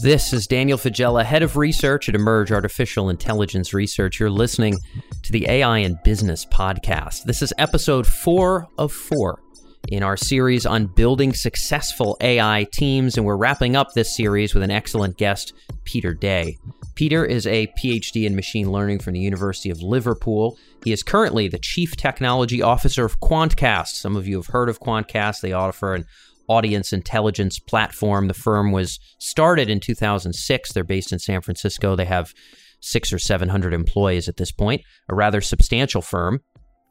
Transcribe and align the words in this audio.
This 0.00 0.32
is 0.32 0.46
Daniel 0.46 0.78
Faggella, 0.78 1.24
head 1.24 1.42
of 1.42 1.56
research 1.56 2.08
at 2.08 2.14
Emerj 2.14 2.52
Artificial 2.52 3.10
Intelligence 3.10 3.74
Research. 3.74 4.20
You're 4.20 4.30
listening 4.30 4.78
to 5.24 5.32
the 5.32 5.44
AI 5.48 5.78
and 5.78 6.00
Business 6.04 6.46
podcast. 6.46 7.24
This 7.24 7.42
is 7.42 7.52
episode 7.58 8.06
four 8.06 8.68
of 8.78 8.92
four 8.92 9.42
in 9.88 10.04
our 10.04 10.16
series 10.16 10.66
on 10.66 10.86
building 10.86 11.34
successful 11.34 12.16
AI 12.20 12.68
teams, 12.72 13.16
and 13.16 13.26
we're 13.26 13.36
wrapping 13.36 13.74
up 13.74 13.92
this 13.92 14.16
series 14.16 14.54
with 14.54 14.62
an 14.62 14.70
excellent 14.70 15.16
guest, 15.16 15.52
Peter 15.82 16.14
Day. 16.14 16.56
Peter 16.94 17.24
is 17.24 17.48
a 17.48 17.66
PhD 17.76 18.24
in 18.24 18.36
machine 18.36 18.70
learning 18.70 19.00
from 19.00 19.14
the 19.14 19.20
University 19.20 19.68
of 19.68 19.82
Liverpool. 19.82 20.56
He 20.84 20.92
is 20.92 21.02
currently 21.02 21.48
the 21.48 21.58
Chief 21.58 21.96
Technology 21.96 22.62
Officer 22.62 23.04
of 23.04 23.18
Quantcast. 23.18 23.88
Some 23.88 24.14
of 24.14 24.28
you 24.28 24.36
have 24.36 24.46
heard 24.46 24.68
of 24.68 24.78
Quantcast. 24.78 25.40
They 25.40 25.52
offer 25.52 25.94
an 25.94 26.04
audience 26.48 26.92
intelligence 26.92 27.58
platform. 27.58 28.28
The 28.28 28.34
firm 28.34 28.72
was 28.72 28.98
started 29.18 29.68
in 29.70 29.80
2006. 29.80 30.72
They're 30.72 30.84
based 30.84 31.12
in 31.12 31.18
San 31.18 31.40
Francisco. 31.40 31.96
They 31.96 32.04
have 32.04 32.32
six 32.80 33.12
or 33.12 33.18
700 33.18 33.74
employees 33.74 34.28
at 34.28 34.36
this 34.36 34.52
point, 34.52 34.82
a 35.08 35.14
rather 35.14 35.40
substantial 35.40 36.02
firm. 36.02 36.40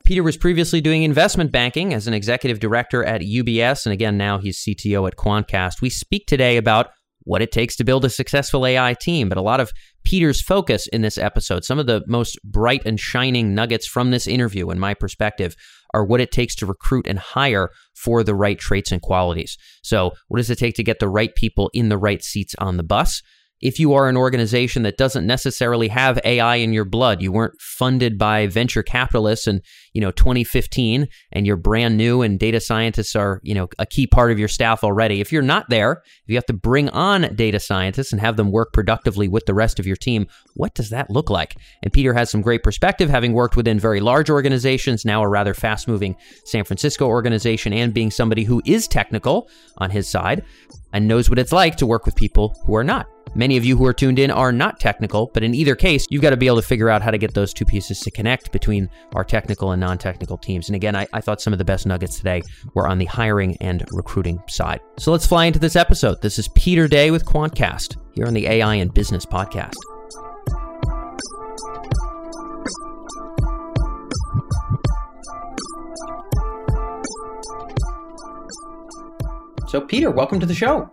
Peter 0.06 0.24
was 0.24 0.38
previously 0.38 0.80
doing 0.80 1.04
investment 1.04 1.52
banking 1.52 1.94
as 1.94 2.08
an 2.08 2.14
executive 2.14 2.60
director 2.60 3.04
at 3.04 3.22
UBS, 3.22 3.86
and 3.86 3.92
again, 3.92 4.18
now 4.18 4.38
he's 4.38 4.64
CTO 4.64 5.06
at 5.08 5.18
Quantcast. 5.18 5.82
We 5.82 5.90
speak 5.90 6.28
today 6.28 6.56
about 6.56 6.88
what 7.28 7.42
it 7.42 7.52
takes 7.52 7.76
to 7.76 7.84
build 7.84 8.06
a 8.06 8.10
successful 8.10 8.66
AI 8.66 8.94
team, 8.94 9.28
but 9.28 9.38
a 9.38 9.42
lot 9.42 9.60
of 9.60 9.74
Peter's 10.06 10.42
focus 10.42 10.88
in 10.88 11.02
this 11.02 11.18
episode, 11.18 11.66
some 11.66 11.78
of 11.78 11.88
the 11.88 12.04
most 12.08 12.40
bright 12.46 12.82
and 12.86 12.98
shining 12.98 13.54
nuggets 13.54 13.86
from 13.86 14.12
this 14.12 14.28
interview, 14.28 14.70
in 14.70 14.80
my 14.80 14.94
perspective, 14.94 15.54
are 15.98 16.06
what 16.06 16.22
it 16.22 16.32
takes 16.32 16.54
to 16.54 16.68
recruit 16.68 17.08
and 17.08 17.18
hire 17.18 17.72
for 17.96 18.24
the 18.24 18.36
right 18.36 18.60
traits 18.60 18.92
and 18.92 19.02
qualities. 19.02 19.58
So, 19.82 20.14
what 20.28 20.38
does 20.38 20.52
it 20.52 20.60
take 20.60 20.76
to 20.76 20.84
get 20.84 21.00
the 21.00 21.10
right 21.10 21.34
people 21.34 21.72
in 21.74 21.90
the 21.90 21.98
right 21.98 22.24
seats 22.24 22.54
on 22.60 22.78
the 22.78 22.84
bus? 22.84 23.24
If 23.62 23.80
you 23.80 23.94
are 23.94 24.08
an 24.08 24.18
organization 24.18 24.84
that 24.84 24.98
doesn't 24.98 25.26
necessarily 25.26 25.88
have 25.88 26.20
AI 26.24 26.58
in 26.58 26.74
your 26.74 26.86
blood, 26.86 27.22
you 27.22 27.32
weren't 27.32 27.60
funded 27.60 28.18
by 28.18 28.46
venture 28.48 28.84
capitalists 28.84 29.48
in, 29.48 29.62
you 29.94 30.02
know, 30.02 30.12
2015 30.12 31.08
and 31.32 31.48
you're 31.48 31.58
brand 31.58 31.98
new 31.98 32.22
and 32.22 32.40
data 32.40 32.60
scientists 32.60 33.16
are, 33.16 33.42
you 33.44 33.56
know, 33.56 33.68
a 33.80 33.86
key 33.86 34.06
part 34.06 34.32
of 34.32 34.38
your 34.38 34.48
staff 34.48 34.84
already. 34.84 35.22
If 35.22 35.32
you're 35.32 35.42
not 35.42 35.70
there, 35.70 36.04
if 36.24 36.30
you 36.30 36.36
have 36.36 36.46
to 36.46 36.54
bring 36.54 36.90
on 36.90 37.36
data 37.36 37.60
scientists 37.60 38.12
and 38.12 38.22
have 38.22 38.38
them 38.38 38.52
work 38.52 38.74
productively 38.74 39.28
with 39.28 39.46
the 39.48 39.56
rest 39.56 39.80
of 39.80 39.88
your 39.88 39.96
team, 39.96 40.28
what 40.54 40.76
does 40.76 40.90
that 40.92 41.10
look 41.10 41.30
like? 41.30 41.56
And 41.82 41.92
Peter 41.92 42.14
has 42.14 42.30
some 42.30 42.42
great 42.42 42.62
perspective 42.62 43.10
having 43.10 43.34
worked 43.34 43.56
within 43.56 43.80
very 43.80 44.02
large 44.02 44.30
organizations, 44.30 45.04
now 45.04 45.24
a 45.24 45.28
rather 45.28 45.56
fast-moving 45.56 46.16
San 46.46 46.64
Francisco 46.64 47.08
organization 47.08 47.74
and 47.74 47.94
being 47.94 48.12
somebody 48.12 48.44
who 48.44 48.62
is 48.66 48.88
technical 48.88 49.50
on 49.78 49.90
his 49.90 50.08
side 50.08 50.44
and 50.94 51.08
knows 51.08 51.30
what 51.30 51.40
it's 51.40 51.52
like 51.52 51.76
to 51.78 51.88
work 51.88 52.06
with 52.06 52.16
people 52.16 52.56
who 52.66 52.76
are 52.76 52.84
not. 52.84 53.08
Many 53.38 53.56
of 53.56 53.64
you 53.64 53.78
who 53.78 53.86
are 53.86 53.94
tuned 53.94 54.18
in 54.18 54.32
are 54.32 54.52
not 54.52 54.80
technical, 54.80 55.30
but 55.32 55.44
in 55.44 55.54
either 55.54 55.76
case, 55.76 56.08
you've 56.10 56.24
got 56.24 56.32
to 56.32 56.38
be 56.38 56.48
able 56.48 56.56
to 56.56 56.68
figure 56.68 56.90
out 56.90 57.04
how 57.04 57.12
to 57.12 57.20
get 57.20 57.36
those 57.36 57.54
two 57.54 57.66
pieces 57.66 58.00
to 58.00 58.10
connect 58.10 58.52
between 58.52 58.90
our 59.14 59.24
technical 59.24 59.74
and 59.74 59.80
non 59.80 60.00
technical 60.00 60.40
teams. 60.40 60.70
And 60.70 60.76
again, 60.76 60.96
I, 60.96 61.06
I, 61.14 61.22
thought 61.22 61.40
some 61.40 61.54
of 61.54 61.60
the 61.60 61.66
best 61.66 61.86
nuggets 61.86 62.18
today 62.18 62.42
were 62.74 62.88
on 62.88 62.98
the 62.98 63.06
hiring 63.06 63.56
and 63.58 63.86
recruiting 63.92 64.42
side. 64.50 64.80
So 64.98 65.12
let's 65.12 65.28
fly 65.28 65.46
into 65.46 65.60
this 65.60 65.76
episode. 65.76 66.20
This 66.20 66.40
is 66.40 66.48
Peter 66.56 66.88
Day 66.88 67.12
with 67.12 67.26
Quantcast 67.26 67.98
here 68.12 68.26
on 68.26 68.34
the 68.34 68.48
AI 68.48 68.74
and 68.74 68.92
Business 68.92 69.24
Podcast. 69.24 69.76
So, 79.68 79.80
Peter, 79.82 80.10
welcome 80.10 80.40
to 80.40 80.48
the 80.48 80.56
show. 80.56 80.90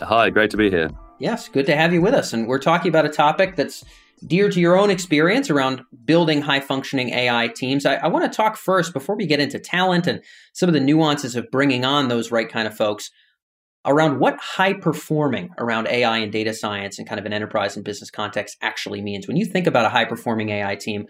Hi, 0.00 0.30
great 0.30 0.50
to 0.52 0.56
be 0.56 0.70
here. 0.70 0.88
Yes, 1.18 1.48
good 1.48 1.66
to 1.66 1.76
have 1.76 1.92
you 1.92 2.02
with 2.02 2.14
us. 2.14 2.32
And 2.32 2.46
we're 2.46 2.58
talking 2.58 2.88
about 2.88 3.06
a 3.06 3.10
topic 3.10 3.56
that's 3.56 3.84
dear 4.26 4.50
to 4.50 4.60
your 4.60 4.78
own 4.78 4.90
experience 4.90 5.50
around 5.50 5.82
building 6.04 6.42
high 6.42 6.60
functioning 6.60 7.10
AI 7.10 7.48
teams. 7.48 7.86
I, 7.86 7.96
I 7.96 8.08
want 8.08 8.30
to 8.30 8.34
talk 8.34 8.56
first, 8.56 8.92
before 8.92 9.16
we 9.16 9.26
get 9.26 9.40
into 9.40 9.58
talent 9.58 10.06
and 10.06 10.22
some 10.52 10.68
of 10.68 10.74
the 10.74 10.80
nuances 10.80 11.34
of 11.36 11.50
bringing 11.50 11.84
on 11.84 12.08
those 12.08 12.30
right 12.30 12.48
kind 12.48 12.66
of 12.66 12.76
folks, 12.76 13.10
around 13.86 14.18
what 14.18 14.38
high 14.40 14.72
performing 14.72 15.50
around 15.58 15.86
AI 15.88 16.18
and 16.18 16.32
data 16.32 16.52
science 16.52 16.98
and 16.98 17.08
kind 17.08 17.20
of 17.20 17.24
an 17.24 17.32
enterprise 17.32 17.76
and 17.76 17.84
business 17.84 18.10
context 18.10 18.56
actually 18.60 19.00
means. 19.00 19.28
When 19.28 19.36
you 19.36 19.46
think 19.46 19.66
about 19.66 19.86
a 19.86 19.90
high 19.90 20.04
performing 20.04 20.50
AI 20.50 20.74
team, 20.74 21.06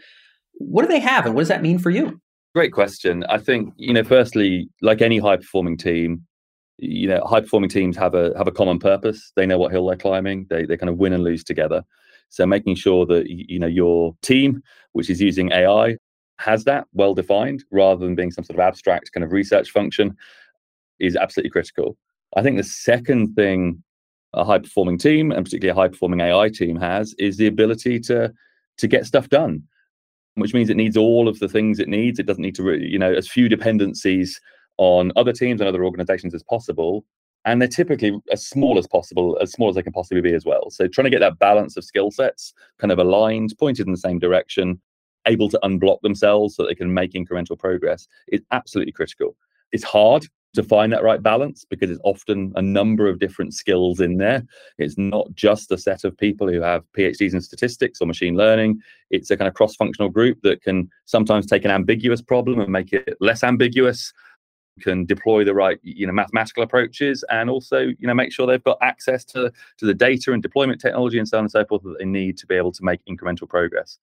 what 0.58 0.82
do 0.82 0.88
they 0.88 1.00
have 1.00 1.26
and 1.26 1.34
what 1.34 1.40
does 1.40 1.48
that 1.48 1.62
mean 1.62 1.78
for 1.78 1.90
you? 1.90 2.20
Great 2.54 2.72
question. 2.72 3.24
I 3.28 3.38
think, 3.38 3.72
you 3.76 3.92
know, 3.92 4.04
firstly, 4.04 4.68
like 4.82 5.00
any 5.00 5.18
high 5.18 5.36
performing 5.36 5.76
team, 5.76 6.25
you 6.78 7.08
know 7.08 7.24
high 7.24 7.40
performing 7.40 7.70
teams 7.70 7.96
have 7.96 8.14
a 8.14 8.32
have 8.36 8.48
a 8.48 8.52
common 8.52 8.78
purpose. 8.78 9.32
They 9.36 9.46
know 9.46 9.58
what 9.58 9.72
hill 9.72 9.86
they're 9.86 9.96
climbing. 9.96 10.46
They, 10.50 10.64
they 10.64 10.76
kind 10.76 10.90
of 10.90 10.98
win 10.98 11.12
and 11.12 11.24
lose 11.24 11.44
together. 11.44 11.84
So 12.28 12.46
making 12.46 12.76
sure 12.76 13.06
that 13.06 13.28
you 13.28 13.58
know 13.58 13.66
your 13.66 14.14
team 14.22 14.62
which 14.92 15.10
is 15.10 15.20
using 15.20 15.52
ai 15.52 15.96
has 16.38 16.64
that 16.64 16.86
well 16.92 17.14
defined 17.14 17.64
rather 17.70 18.04
than 18.04 18.14
being 18.14 18.30
some 18.30 18.44
sort 18.44 18.58
of 18.58 18.60
abstract 18.60 19.12
kind 19.12 19.24
of 19.24 19.32
research 19.32 19.70
function 19.70 20.14
is 20.98 21.16
absolutely 21.16 21.50
critical. 21.50 21.96
I 22.36 22.42
think 22.42 22.56
the 22.56 22.64
second 22.64 23.34
thing 23.34 23.82
a 24.34 24.44
high 24.44 24.58
performing 24.58 24.98
team 24.98 25.32
and 25.32 25.44
particularly 25.44 25.70
a 25.70 25.80
high 25.80 25.88
performing 25.88 26.20
ai 26.20 26.50
team 26.50 26.76
has 26.76 27.14
is 27.18 27.36
the 27.36 27.46
ability 27.46 28.00
to 28.00 28.32
to 28.76 28.86
get 28.86 29.06
stuff 29.06 29.28
done 29.28 29.62
which 30.36 30.52
means 30.52 30.68
it 30.68 30.76
needs 30.76 30.96
all 30.96 31.28
of 31.28 31.38
the 31.38 31.48
things 31.48 31.78
it 31.78 31.88
needs. 31.88 32.18
It 32.18 32.26
doesn't 32.26 32.42
need 32.42 32.54
to 32.56 32.74
you 32.74 32.98
know 32.98 33.12
as 33.12 33.28
few 33.28 33.48
dependencies 33.48 34.40
on 34.78 35.12
other 35.16 35.32
teams 35.32 35.60
and 35.60 35.68
other 35.68 35.84
organizations 35.84 36.34
as 36.34 36.42
possible. 36.42 37.04
And 37.44 37.60
they're 37.60 37.68
typically 37.68 38.18
as 38.32 38.44
small 38.44 38.76
as 38.76 38.88
possible, 38.88 39.38
as 39.40 39.52
small 39.52 39.68
as 39.68 39.76
they 39.76 39.82
can 39.82 39.92
possibly 39.92 40.20
be 40.20 40.34
as 40.34 40.44
well. 40.44 40.68
So 40.70 40.88
trying 40.88 41.04
to 41.04 41.10
get 41.10 41.20
that 41.20 41.38
balance 41.38 41.76
of 41.76 41.84
skill 41.84 42.10
sets 42.10 42.52
kind 42.78 42.90
of 42.90 42.98
aligned, 42.98 43.54
pointed 43.58 43.86
in 43.86 43.92
the 43.92 43.98
same 43.98 44.18
direction, 44.18 44.80
able 45.26 45.48
to 45.50 45.60
unblock 45.62 46.00
themselves 46.00 46.56
so 46.56 46.64
they 46.64 46.74
can 46.74 46.92
make 46.92 47.12
incremental 47.12 47.58
progress 47.58 48.08
is 48.28 48.42
absolutely 48.50 48.92
critical. 48.92 49.36
It's 49.72 49.84
hard 49.84 50.26
to 50.54 50.62
find 50.62 50.92
that 50.92 51.02
right 51.02 51.22
balance 51.22 51.64
because 51.68 51.90
it's 51.90 52.00
often 52.02 52.52
a 52.56 52.62
number 52.62 53.08
of 53.08 53.18
different 53.18 53.54
skills 53.54 54.00
in 54.00 54.16
there. 54.16 54.42
It's 54.78 54.96
not 54.96 55.32
just 55.34 55.70
a 55.70 55.78
set 55.78 56.02
of 56.04 56.16
people 56.16 56.48
who 56.48 56.60
have 56.62 56.82
PhDs 56.96 57.34
in 57.34 57.40
statistics 57.42 58.00
or 58.00 58.06
machine 58.06 58.36
learning. 58.36 58.80
It's 59.10 59.30
a 59.30 59.36
kind 59.36 59.48
of 59.48 59.54
cross 59.54 59.76
functional 59.76 60.08
group 60.08 60.38
that 60.42 60.62
can 60.62 60.88
sometimes 61.04 61.46
take 61.46 61.64
an 61.64 61.70
ambiguous 61.70 62.22
problem 62.22 62.58
and 62.58 62.72
make 62.72 62.92
it 62.92 63.16
less 63.20 63.44
ambiguous 63.44 64.12
can 64.80 65.04
deploy 65.04 65.44
the 65.44 65.54
right 65.54 65.78
you 65.82 66.06
know 66.06 66.12
mathematical 66.12 66.62
approaches 66.62 67.24
and 67.30 67.48
also 67.48 67.78
you 67.98 68.06
know 68.06 68.14
make 68.14 68.32
sure 68.32 68.46
they've 68.46 68.64
got 68.64 68.78
access 68.82 69.24
to 69.24 69.50
to 69.78 69.86
the 69.86 69.94
data 69.94 70.32
and 70.32 70.42
deployment 70.42 70.80
technology 70.80 71.18
and 71.18 71.28
so 71.28 71.38
on 71.38 71.44
and 71.44 71.50
so 71.50 71.64
forth 71.64 71.82
that 71.82 71.96
they 71.98 72.04
need 72.04 72.36
to 72.36 72.46
be 72.46 72.54
able 72.54 72.72
to 72.72 72.84
make 72.84 73.00
incremental 73.06 73.48
progress. 73.48 73.98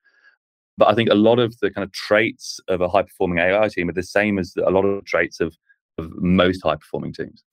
But 0.77 0.87
i 0.89 0.95
think 0.95 1.09
a 1.09 1.15
lot 1.15 1.39
of 1.39 1.57
the 1.59 1.69
kind 1.69 1.83
of 1.83 1.91
traits 1.91 2.59
of 2.67 2.81
a 2.81 2.89
high 2.89 3.03
performing 3.03 3.39
ai 3.39 3.67
team 3.67 3.89
are 3.89 3.93
the 3.93 4.03
same 4.03 4.39
as 4.39 4.55
a 4.57 4.71
lot 4.71 4.85
of 4.85 5.05
traits 5.05 5.39
of, 5.39 5.55
of 5.97 6.11
most 6.17 6.61
high 6.63 6.75
performing 6.75 7.13
teams. 7.13 7.43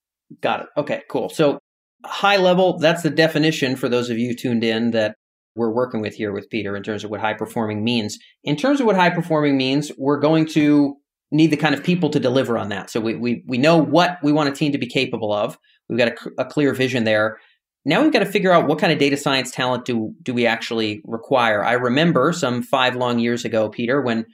Got 0.41 0.60
it. 0.60 0.66
Okay 0.76 1.02
cool. 1.08 1.28
So 1.28 1.58
high 2.04 2.38
level 2.38 2.78
that's 2.78 3.02
the 3.02 3.10
definition 3.10 3.76
for 3.76 3.88
those 3.88 4.08
of 4.08 4.19
you 4.19 4.34
tuned 4.34 4.64
in 4.64 4.92
that 4.92 5.16
we're 5.56 5.70
working 5.70 6.00
with 6.00 6.14
here 6.14 6.32
with 6.32 6.48
peter 6.48 6.76
in 6.76 6.82
terms 6.82 7.04
of 7.04 7.10
what 7.10 7.20
high 7.20 7.34
performing 7.34 7.84
means. 7.84 8.19
In 8.44 8.56
terms 8.56 8.81
of 8.81 8.87
what 8.87 8.97
high 8.97 9.10
performing 9.10 9.56
means 9.58 9.92
we're 9.98 10.20
going 10.20 10.47
to 10.48 10.97
need 11.33 11.49
the 11.49 11.57
kind 11.57 11.75
of 11.75 11.85
people 11.85 12.11
to 12.11 12.21
deliver 12.21 12.59
on 12.59 12.71
that. 12.71 12.91
So 12.91 13.01
we, 13.01 13.15
we, 13.15 13.43
we 13.47 13.59
know 13.59 13.77
what 13.77 14.19
we 14.23 14.33
want 14.33 14.49
a 14.49 14.53
team 14.53 14.73
to 14.73 14.79
be 14.79 14.89
capable 14.89 15.33
of. 15.33 15.59
We've 15.89 15.99
got 15.99 16.09
a, 16.09 16.43
a 16.43 16.45
clear 16.45 16.73
vision 16.75 17.05
there. 17.05 17.39
Now 17.85 18.03
we've 18.03 18.13
got 18.13 18.19
to 18.21 18.27
figure 18.27 18.53
out 18.53 18.67
what 18.67 18.79
kind 18.79 18.93
of 18.93 18.99
data 18.99 19.17
science 19.17 19.51
talent 19.51 19.85
do, 19.85 20.15
do 20.23 20.35
we 20.35 20.47
actually 20.47 21.01
require. 21.05 21.65
I 21.65 21.73
remember 21.73 22.33
some 22.33 22.63
five 22.63 22.97
long 22.97 23.19
years 23.19 23.45
ago, 23.45 23.69
Peter, 23.69 24.03
when 24.03 24.27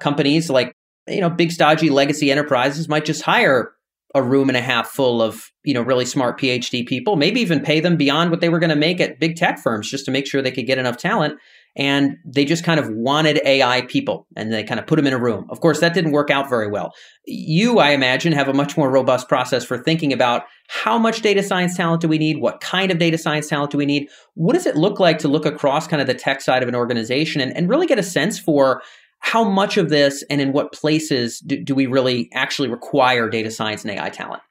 companies 0.00 0.48
like, 0.48 0.72
you 1.06 1.20
know, 1.20 1.30
big 1.30 1.52
stodgy 1.52 1.90
legacy 1.90 2.30
enterprises 2.30 2.88
might 2.88 3.04
just 3.04 3.22
hire 3.22 3.72
a 4.14 4.22
room 4.22 4.48
and 4.48 4.56
a 4.56 4.62
half 4.62 4.88
full 4.88 5.20
of, 5.20 5.50
you 5.62 5.74
know, 5.74 5.82
really 5.82 6.06
smart 6.06 6.40
PhD 6.40 6.86
people, 6.86 7.16
maybe 7.16 7.40
even 7.40 7.60
pay 7.60 7.80
them 7.80 7.96
beyond 7.96 8.30
what 8.30 8.40
they 8.40 8.48
were 8.48 8.58
going 8.58 8.70
to 8.70 8.76
make 8.76 9.00
at 9.00 9.20
big 9.20 9.36
tech 9.36 9.58
firms 9.58 9.90
just 9.90 10.06
to 10.06 10.10
make 10.10 10.26
sure 10.26 10.40
they 10.40 10.50
could 10.50 10.66
get 10.66 10.78
enough 10.78 10.96
talent 10.96 11.38
and 11.76 12.16
they 12.24 12.44
just 12.44 12.64
kind 12.64 12.80
of 12.80 12.88
wanted 12.88 13.40
AI 13.44 13.82
people 13.82 14.26
and 14.34 14.52
they 14.52 14.64
kind 14.64 14.80
of 14.80 14.86
put 14.86 14.96
them 14.96 15.06
in 15.06 15.12
a 15.12 15.18
room. 15.18 15.46
Of 15.50 15.60
course, 15.60 15.80
that 15.80 15.92
didn't 15.92 16.12
work 16.12 16.30
out 16.30 16.48
very 16.48 16.68
well. 16.68 16.92
You, 17.26 17.78
I 17.78 17.90
imagine, 17.90 18.32
have 18.32 18.48
a 18.48 18.54
much 18.54 18.76
more 18.76 18.90
robust 18.90 19.28
process 19.28 19.64
for 19.64 19.76
thinking 19.76 20.12
about 20.12 20.44
how 20.68 20.98
much 20.98 21.20
data 21.20 21.42
science 21.42 21.76
talent 21.76 22.00
do 22.00 22.08
we 22.08 22.18
need? 22.18 22.40
What 22.40 22.60
kind 22.60 22.90
of 22.90 22.98
data 22.98 23.18
science 23.18 23.48
talent 23.48 23.72
do 23.72 23.78
we 23.78 23.86
need? 23.86 24.08
What 24.34 24.54
does 24.54 24.66
it 24.66 24.76
look 24.76 24.98
like 24.98 25.18
to 25.18 25.28
look 25.28 25.44
across 25.44 25.86
kind 25.86 26.00
of 26.00 26.06
the 26.06 26.14
tech 26.14 26.40
side 26.40 26.62
of 26.62 26.68
an 26.68 26.74
organization 26.74 27.42
and, 27.42 27.54
and 27.54 27.68
really 27.68 27.86
get 27.86 27.98
a 27.98 28.02
sense 28.02 28.38
for 28.38 28.82
how 29.20 29.44
much 29.44 29.76
of 29.76 29.90
this 29.90 30.24
and 30.30 30.40
in 30.40 30.52
what 30.52 30.72
places 30.72 31.40
do, 31.40 31.62
do 31.62 31.74
we 31.74 31.86
really 31.86 32.30
actually 32.32 32.68
require 32.68 33.28
data 33.28 33.50
science 33.50 33.84
and 33.84 33.90
AI 33.90 34.08
talent? 34.08 34.42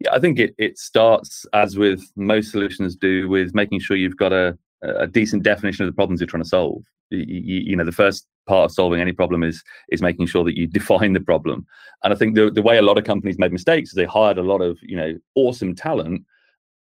Yeah, 0.00 0.10
I 0.12 0.20
think 0.20 0.38
it, 0.38 0.54
it 0.58 0.78
starts, 0.78 1.44
as 1.52 1.76
with 1.76 2.02
most 2.16 2.50
solutions 2.50 2.96
do, 2.96 3.28
with 3.28 3.54
making 3.54 3.80
sure 3.80 3.96
you've 3.96 4.16
got 4.16 4.32
a 4.32 4.58
a 4.82 5.06
decent 5.06 5.42
definition 5.42 5.84
of 5.84 5.92
the 5.92 5.96
problems 5.96 6.20
you're 6.20 6.26
trying 6.26 6.42
to 6.42 6.48
solve. 6.48 6.82
You, 7.10 7.60
you, 7.60 7.76
know, 7.76 7.84
the 7.84 7.92
first 7.92 8.26
part 8.46 8.70
of 8.70 8.74
solving 8.74 9.00
any 9.00 9.12
problem 9.12 9.42
is 9.42 9.62
is 9.90 10.02
making 10.02 10.26
sure 10.26 10.44
that 10.44 10.56
you 10.56 10.66
define 10.80 11.12
the 11.12 11.20
problem. 11.20 11.66
And 12.02 12.12
I 12.12 12.16
think 12.16 12.34
the 12.34 12.50
the 12.50 12.62
way 12.62 12.78
a 12.78 12.82
lot 12.82 12.98
of 12.98 13.04
companies 13.04 13.38
made 13.38 13.52
mistakes 13.52 13.90
is 13.90 13.94
they 13.94 14.04
hired 14.04 14.38
a 14.38 14.42
lot 14.42 14.62
of 14.62 14.78
you 14.82 14.96
know 14.96 15.18
awesome 15.34 15.74
talent 15.74 16.24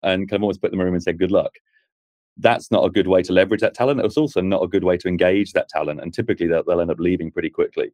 and 0.02 0.28
kind 0.28 0.40
of 0.40 0.42
always 0.42 0.58
put 0.58 0.70
them 0.70 0.80
in 0.80 0.82
a 0.82 0.84
room 0.86 0.94
and 0.94 1.02
said 1.02 1.18
good 1.18 1.32
luck. 1.32 1.52
that's 2.38 2.70
not 2.70 2.84
a 2.84 2.90
good 2.90 3.06
way 3.06 3.22
to 3.22 3.32
leverage 3.32 3.60
that 3.60 3.74
talent. 3.74 4.00
It's 4.00 4.16
also 4.16 4.40
not 4.40 4.62
a 4.62 4.68
good 4.68 4.84
way 4.84 4.96
to 4.98 5.08
engage 5.08 5.52
that 5.52 5.68
talent. 5.68 6.00
And 6.00 6.12
typically 6.12 6.46
they'll, 6.46 6.64
they'll 6.64 6.80
end 6.80 6.90
up 6.90 7.00
leaving 7.00 7.30
pretty 7.30 7.50
quickly. 7.50 7.92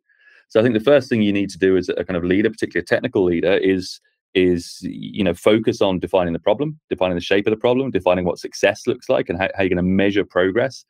So 0.48 0.58
I 0.58 0.62
think 0.62 0.74
the 0.74 0.80
first 0.80 1.08
thing 1.08 1.22
you 1.22 1.32
need 1.32 1.50
to 1.50 1.58
do 1.58 1.76
as 1.76 1.88
a 1.88 2.04
kind 2.04 2.16
of 2.16 2.24
leader, 2.24 2.50
particularly 2.50 2.82
a 2.82 2.86
technical 2.86 3.24
leader, 3.24 3.56
is 3.56 4.00
is 4.34 4.78
you 4.82 5.24
know 5.24 5.34
focus 5.34 5.80
on 5.80 5.98
defining 5.98 6.32
the 6.32 6.38
problem, 6.38 6.78
defining 6.88 7.16
the 7.16 7.20
shape 7.20 7.46
of 7.46 7.50
the 7.50 7.56
problem, 7.56 7.90
defining 7.90 8.24
what 8.24 8.38
success 8.38 8.86
looks 8.86 9.08
like, 9.08 9.28
and 9.28 9.38
how, 9.38 9.48
how 9.54 9.62
you're 9.62 9.70
going 9.70 9.76
to 9.76 9.82
measure 9.82 10.24
progress. 10.24 10.84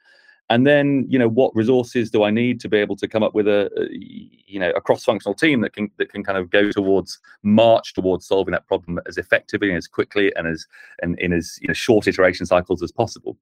And 0.50 0.66
then 0.66 1.06
you 1.08 1.18
know 1.18 1.28
what 1.28 1.54
resources 1.56 2.10
do 2.10 2.24
I 2.24 2.30
need 2.30 2.60
to 2.60 2.68
be 2.68 2.76
able 2.76 2.96
to 2.96 3.08
come 3.08 3.22
up 3.22 3.34
with 3.34 3.48
a, 3.48 3.70
a 3.76 3.88
you 3.90 4.60
know 4.60 4.70
a 4.70 4.80
cross-functional 4.80 5.34
team 5.34 5.60
that 5.62 5.72
can 5.72 5.90
that 5.98 6.10
can 6.10 6.22
kind 6.22 6.36
of 6.36 6.50
go 6.50 6.70
towards 6.70 7.18
march 7.42 7.94
towards 7.94 8.26
solving 8.26 8.52
that 8.52 8.66
problem 8.66 9.00
as 9.06 9.16
effectively 9.16 9.68
and 9.68 9.78
as 9.78 9.86
quickly 9.86 10.32
and 10.36 10.46
as 10.46 10.66
and 11.00 11.18
in 11.20 11.32
as 11.32 11.58
you 11.62 11.68
know 11.68 11.74
short 11.74 12.06
iteration 12.06 12.44
cycles 12.44 12.82
as 12.82 12.92
possible. 12.92 13.38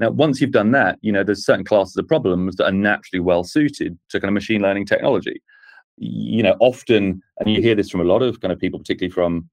Now, 0.00 0.10
once 0.10 0.40
you've 0.40 0.50
done 0.50 0.72
that, 0.72 0.98
you 1.00 1.12
know 1.12 1.22
there's 1.22 1.44
certain 1.44 1.64
classes 1.64 1.96
of 1.96 2.08
problems 2.08 2.56
that 2.56 2.66
are 2.66 2.72
naturally 2.72 3.20
well 3.20 3.44
suited 3.44 3.96
to 4.08 4.18
kind 4.20 4.28
of 4.28 4.34
machine 4.34 4.62
learning 4.62 4.86
technology 4.86 5.40
you 5.98 6.42
know, 6.42 6.56
often, 6.60 7.22
and 7.38 7.50
you 7.50 7.62
hear 7.62 7.74
this 7.74 7.90
from 7.90 8.00
a 8.00 8.04
lot 8.04 8.22
of 8.22 8.40
kind 8.40 8.52
of 8.52 8.58
people, 8.58 8.78
particularly 8.78 9.12
from 9.12 9.48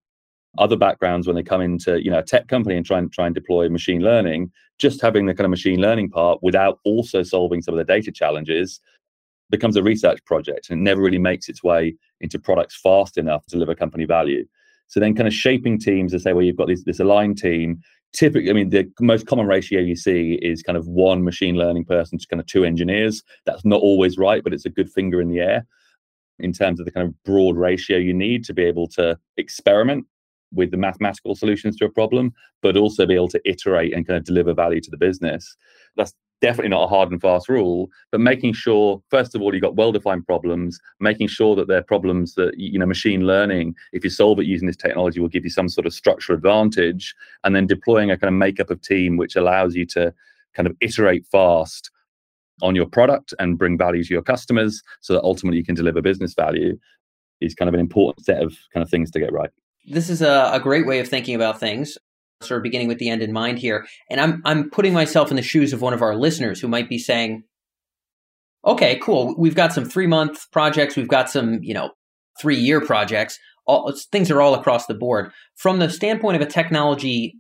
other 0.58 0.76
backgrounds 0.76 1.28
when 1.28 1.36
they 1.36 1.44
come 1.44 1.62
into 1.62 2.04
you 2.04 2.10
know 2.10 2.20
a 2.20 2.24
tech 2.24 2.48
company 2.48 2.76
and 2.76 2.86
try 2.86 2.98
and 2.98 3.12
try 3.12 3.26
and 3.26 3.36
deploy 3.36 3.68
machine 3.70 4.02
learning 4.02 4.52
just 4.78 5.02
having 5.02 5.26
the 5.26 5.34
kind 5.34 5.46
of 5.46 5.50
machine 5.50 5.80
learning 5.80 6.10
part 6.10 6.40
without 6.42 6.80
also 6.86 7.24
solving 7.24 7.62
some 7.62 7.74
of 7.74 7.78
the 7.78 7.94
data 7.94 8.12
challenges 8.12 8.80
becomes 9.50 9.76
a 9.76 9.84
research 9.84 10.24
project 10.26 10.70
and 10.70 10.84
never 10.84 11.02
really 11.02 11.20
makes 11.20 11.50
its 11.50 11.64
way 11.64 11.96
into 12.22 12.40
products 12.40 12.80
fast 12.80 13.18
enough 13.18 13.46
to 13.46 13.52
deliver 13.52 13.76
company 13.76 14.06
value. 14.06 14.44
So 14.88 15.00
then 15.00 15.16
kind 15.16 15.28
of 15.28 15.34
shaping 15.34 15.80
teams 15.80 16.12
to 16.12 16.20
say 16.20 16.34
well 16.34 16.44
you've 16.44 16.58
got 16.58 16.68
this, 16.68 16.84
this 16.84 17.00
aligned 17.00 17.38
team. 17.38 17.82
Typically 18.14 18.50
i 18.50 18.54
mean 18.54 18.70
the 18.70 18.90
most 19.02 19.28
common 19.28 19.46
ratio 19.46 19.82
you 19.82 19.96
see 19.96 20.40
is 20.42 20.64
kind 20.64 20.78
of 20.78 20.88
one 20.88 21.24
machine 21.24 21.56
learning 21.56 21.86
person 21.86 22.18
to 22.18 22.28
kind 22.28 22.40
of 22.40 22.48
two 22.48 22.64
engineers. 22.64 23.24
That's 23.46 23.66
not 23.66 23.82
always 23.82 24.18
right 24.18 24.44
but 24.44 24.54
it's 24.54 24.66
a 24.66 24.70
good 24.70 24.90
finger 24.90 25.22
in 25.22 25.30
the 25.30 25.40
air 25.40 25.66
in 26.40 26.54
terms 26.54 26.80
of 26.80 26.86
the 26.86 26.92
kind 26.92 27.08
of 27.08 27.24
broad 27.24 27.56
ratio 27.58 27.98
you 27.98 28.14
need 28.14 28.44
to 28.46 28.54
be 28.54 28.64
able 28.64 28.88
to 28.88 29.18
experiment 29.38 30.06
with 30.54 30.72
the 30.72 30.78
mathematical 30.78 31.36
solutions 31.36 31.76
to 31.78 31.86
a 31.86 31.90
problem, 31.90 32.34
but 32.62 32.78
also 32.78 33.06
be 33.06 33.16
able 33.16 33.28
to 33.28 33.42
iterate 33.46 33.94
and 33.94 34.08
kind 34.08 34.18
of 34.18 34.24
deliver 34.24 34.54
value 34.54 34.82
to 34.82 34.92
the 34.92 34.98
business. 34.98 35.56
That's 35.96 36.14
definitely 36.42 36.70
not 36.70 36.84
a 36.84 36.88
hard 36.88 37.12
and 37.12 37.22
fast 37.22 37.50
rule, 37.50 37.90
but 38.12 38.22
making 38.22 38.54
sure, 38.54 39.02
first 39.10 39.36
of 39.36 39.42
all, 39.42 39.54
you've 39.54 39.62
got 39.64 39.76
well 39.76 39.92
defined 39.92 40.26
problems, 40.26 40.80
making 41.00 41.28
sure 41.28 41.56
that 41.56 41.68
they're 41.68 41.84
problems 41.84 42.36
that, 42.36 42.58
you 42.58 42.78
know, 42.78 42.86
machine 42.86 43.26
learning, 43.26 43.76
if 43.94 44.04
you 44.04 44.10
solve 44.10 44.40
it 44.40 44.46
using 44.46 44.68
this 44.68 44.78
technology, 44.78 45.20
will 45.20 45.28
give 45.28 45.44
you 45.44 45.50
some 45.50 45.70
sort 45.70 45.88
of 45.88 45.94
structural 45.94 46.38
advantage, 46.38 47.16
and 47.44 47.56
then 47.56 47.68
deploying 47.68 48.12
a 48.12 48.18
kind 48.18 48.34
of 48.34 48.38
makeup 48.38 48.70
of 48.70 48.82
team 48.82 49.18
which 49.18 49.36
allows 49.36 49.76
you 49.76 49.86
to 49.86 50.14
kind 50.54 50.68
of 50.68 50.76
iterate 50.82 51.26
fast 51.26 51.92
on 52.62 52.76
your 52.76 52.86
product 52.86 53.34
and 53.40 53.58
bring 53.58 53.78
value 53.78 54.04
to 54.04 54.14
your 54.14 54.22
customers 54.22 54.82
so 55.02 55.14
that 55.14 55.24
ultimately 55.24 55.58
you 55.58 55.66
can 55.66 55.76
deliver 55.76 56.02
business 56.02 56.34
value 56.34 56.78
is 57.42 57.54
kind 57.54 57.68
of 57.68 57.74
an 57.74 57.80
important 57.80 58.26
set 58.26 58.42
of 58.42 58.56
kind 58.74 58.84
of 58.84 58.90
things 58.90 59.12
to 59.12 59.20
get 59.20 59.34
right. 59.34 59.50
This 59.88 60.10
is 60.10 60.22
a, 60.22 60.50
a 60.54 60.60
great 60.60 60.88
way 60.88 61.00
of 61.00 61.08
thinking 61.08 61.36
about 61.36 61.60
things, 61.60 61.98
sort 62.42 62.60
of 62.60 62.64
beginning 62.64 62.88
with 62.88 62.98
the 62.98 63.10
end 63.10 63.22
in 63.22 63.34
mind 63.34 63.60
here. 63.60 63.86
And 64.10 64.20
I'm 64.20 64.42
I'm 64.46 64.70
putting 64.70 64.94
myself 64.94 65.30
in 65.30 65.36
the 65.36 65.44
shoes 65.44 65.74
of 65.74 65.82
one 65.82 65.94
of 65.94 66.02
our 66.02 66.16
listeners 66.16 66.60
who 66.60 66.68
might 66.68 66.90
be 66.90 66.98
saying, 66.98 67.44
okay, 68.66 68.98
cool. 69.00 69.36
We've 69.38 69.56
got 69.56 69.74
some 69.74 69.86
three 69.86 70.08
month 70.08 70.50
projects. 70.52 70.96
We've 70.96 71.08
got 71.08 71.30
some, 71.30 71.60
you 71.62 71.74
know, 71.74 71.92
three 72.42 72.58
year 72.58 72.82
projects. 72.82 73.38
All, 73.68 73.94
things 74.12 74.32
are 74.32 74.42
all 74.42 74.54
across 74.54 74.86
the 74.86 74.94
board. 74.94 75.32
From 75.56 75.80
the 75.80 75.90
standpoint 75.90 76.36
of 76.36 76.42
a 76.42 76.52
technology 76.52 77.36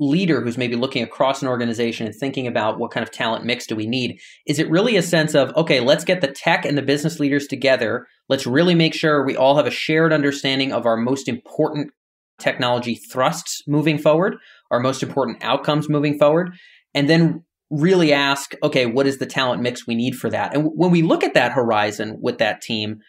leader 0.00 0.40
who's 0.40 0.56
maybe 0.56 0.74
looking 0.74 1.02
across 1.02 1.42
an 1.42 1.48
organization 1.48 2.06
and 2.06 2.16
thinking 2.16 2.46
about 2.46 2.78
what 2.78 2.90
kind 2.90 3.02
of 3.04 3.12
talent 3.12 3.44
mix 3.44 3.66
do 3.66 3.76
we 3.76 3.86
need 3.86 4.18
is 4.46 4.58
it 4.58 4.70
really 4.70 4.96
a 4.96 5.02
sense 5.02 5.34
of 5.34 5.54
okay 5.56 5.78
let's 5.78 6.04
get 6.04 6.22
the 6.22 6.28
tech 6.28 6.64
and 6.64 6.76
the 6.76 6.82
business 6.82 7.20
leaders 7.20 7.46
together. 7.46 8.06
Let's 8.28 8.46
really 8.46 8.74
make 8.74 8.94
sure 8.94 9.24
we 9.24 9.36
all 9.36 9.56
have 9.56 9.66
a 9.66 9.70
shared 9.70 10.12
understanding 10.12 10.72
of 10.72 10.86
our 10.86 10.96
most 10.96 11.28
important 11.28 11.90
technology 12.38 12.94
thrusts 12.94 13.62
moving 13.66 13.98
forward 13.98 14.36
our 14.70 14.80
most 14.80 15.02
important 15.02 15.42
outcomes 15.42 15.88
moving 15.88 16.18
forward 16.18 16.54
and 16.94 17.08
then 17.08 17.44
really 17.70 18.12
ask 18.12 18.54
okay 18.62 18.86
what 18.86 19.06
is 19.06 19.18
the 19.18 19.26
talent 19.26 19.62
mix 19.62 19.86
we 19.86 19.94
need 19.94 20.16
for 20.16 20.30
that? 20.30 20.54
And 20.54 20.70
when 20.74 20.90
we 20.90 21.02
look 21.02 21.22
at 21.22 21.34
that 21.34 21.52
horizon 21.52 22.18
with 22.20 22.38
that 22.38 22.62
team 22.62 23.00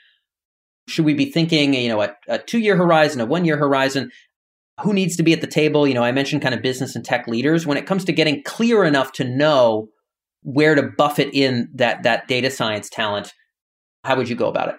should 0.88 1.06
we 1.06 1.14
be 1.14 1.32
thinking 1.32 1.74
you 1.74 1.88
know 1.88 2.02
a, 2.02 2.16
a 2.28 2.38
two 2.38 2.60
year 2.60 2.76
horizon 2.76 3.22
a 3.22 3.26
one 3.26 3.46
year 3.46 3.58
horizon 3.58 4.12
who 4.82 4.94
needs 4.94 5.16
to 5.18 5.24
be 5.24 5.34
at 5.34 5.42
the 5.42 5.48
table? 5.48 5.88
You 5.88 5.94
know, 5.94 6.04
I 6.04 6.12
mentioned 6.12 6.42
kind 6.42 6.56
of 6.56 6.62
business 6.62 6.96
and 6.96 7.06
tech 7.06 7.28
leaders. 7.28 7.66
When 7.66 7.78
it 7.78 7.86
comes 7.86 8.06
to 8.06 8.14
getting 8.14 8.44
clear 8.44 8.84
enough 8.84 9.12
to 9.14 9.24
know 9.24 9.90
where 10.44 10.76
to 10.76 10.84
buffet 10.84 11.30
in 11.34 11.70
that 11.76 12.04
that 12.04 12.28
data 12.28 12.50
science 12.50 12.90
talent, 12.90 13.34
how 14.04 14.16
would 14.16 14.30
you 14.30 14.36
go 14.36 14.48
about 14.48 14.70
it? 14.70 14.76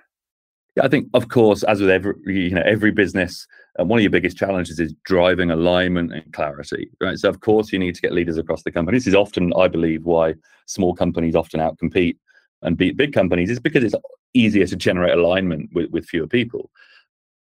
Yeah, 0.76 0.84
I 0.84 0.88
think, 0.88 1.08
of 1.12 1.28
course, 1.28 1.62
as 1.64 1.80
with 1.80 1.90
every 1.90 2.14
you 2.26 2.50
know 2.50 2.62
every 2.64 2.90
business, 2.90 3.46
uh, 3.78 3.84
one 3.84 3.98
of 3.98 4.02
your 4.02 4.10
biggest 4.10 4.36
challenges 4.36 4.80
is 4.80 4.94
driving 5.04 5.50
alignment 5.50 6.12
and 6.12 6.32
clarity, 6.32 6.90
right? 7.00 7.18
So, 7.18 7.28
of 7.28 7.40
course, 7.40 7.72
you 7.72 7.78
need 7.78 7.94
to 7.94 8.00
get 8.00 8.12
leaders 8.12 8.38
across 8.38 8.62
the 8.62 8.72
company. 8.72 8.96
This 8.96 9.06
is 9.06 9.14
often, 9.14 9.52
I 9.56 9.68
believe, 9.68 10.04
why 10.04 10.34
small 10.66 10.94
companies 10.94 11.34
often 11.34 11.60
outcompete 11.60 12.16
and 12.62 12.76
beat 12.76 12.96
big 12.96 13.12
companies 13.12 13.50
is 13.50 13.60
because 13.60 13.84
it's 13.84 13.94
easier 14.34 14.66
to 14.66 14.76
generate 14.76 15.14
alignment 15.14 15.70
with, 15.74 15.90
with 15.90 16.06
fewer 16.06 16.26
people. 16.26 16.70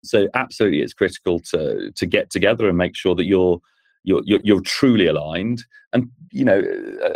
So 0.05 0.29
absolutely, 0.35 0.83
it's 0.83 0.95
critical 0.95 1.41
to 1.41 1.91
to 1.91 2.07
get 2.07 2.31
together 2.31 2.69
and 2.69 2.79
make 2.79 2.97
sure 2.97 3.15
that 3.15 3.25
you're 3.25 3.61
you're, 4.05 4.23
you're, 4.25 4.41
you're 4.45 4.61
truly 4.61 5.07
aligned. 5.07 5.65
And 5.93 6.11
you 6.31 6.45
know, 6.45 6.63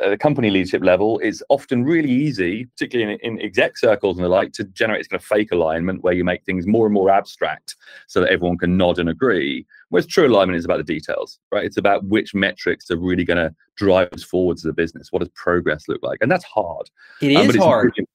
at 0.02 0.12
a 0.12 0.16
company 0.16 0.50
leadership 0.50 0.82
level, 0.82 1.18
it's 1.18 1.42
often 1.48 1.84
really 1.84 2.10
easy, 2.10 2.64
particularly 2.66 3.18
in, 3.22 3.38
in, 3.38 3.44
exec 3.44 3.76
circles 3.76 4.16
and 4.16 4.24
the 4.24 4.28
like, 4.28 4.52
to 4.52 4.64
generate 4.64 5.00
this 5.00 5.08
kind 5.08 5.20
of 5.20 5.24
fake 5.24 5.50
alignment 5.52 6.02
where 6.02 6.14
you 6.14 6.24
make 6.24 6.44
things 6.44 6.66
more 6.66 6.86
and 6.86 6.94
more 6.94 7.10
abstract 7.10 7.76
so 8.06 8.20
that 8.20 8.30
everyone 8.30 8.56
can 8.56 8.76
nod 8.76 8.98
and 8.98 9.08
agree. 9.08 9.66
Whereas 9.88 10.06
true 10.06 10.26
alignment 10.26 10.56
is 10.56 10.64
about 10.64 10.78
the 10.78 10.84
details, 10.84 11.40
right? 11.50 11.64
It's 11.64 11.76
about 11.76 12.04
which 12.04 12.34
metrics 12.34 12.90
are 12.90 12.96
really 12.96 13.24
going 13.24 13.38
to 13.38 13.54
drive 13.74 14.12
us 14.12 14.22
forwards 14.22 14.64
as 14.64 14.70
a 14.70 14.74
business. 14.74 15.10
What 15.10 15.20
does 15.20 15.30
progress 15.34 15.88
look 15.88 16.02
like? 16.02 16.18
And 16.20 16.30
that's 16.30 16.44
hard. 16.44 16.88
It 17.20 17.36
um, 17.36 17.50
is 17.50 17.56
hard. 17.56 17.92
Really, 17.96 18.08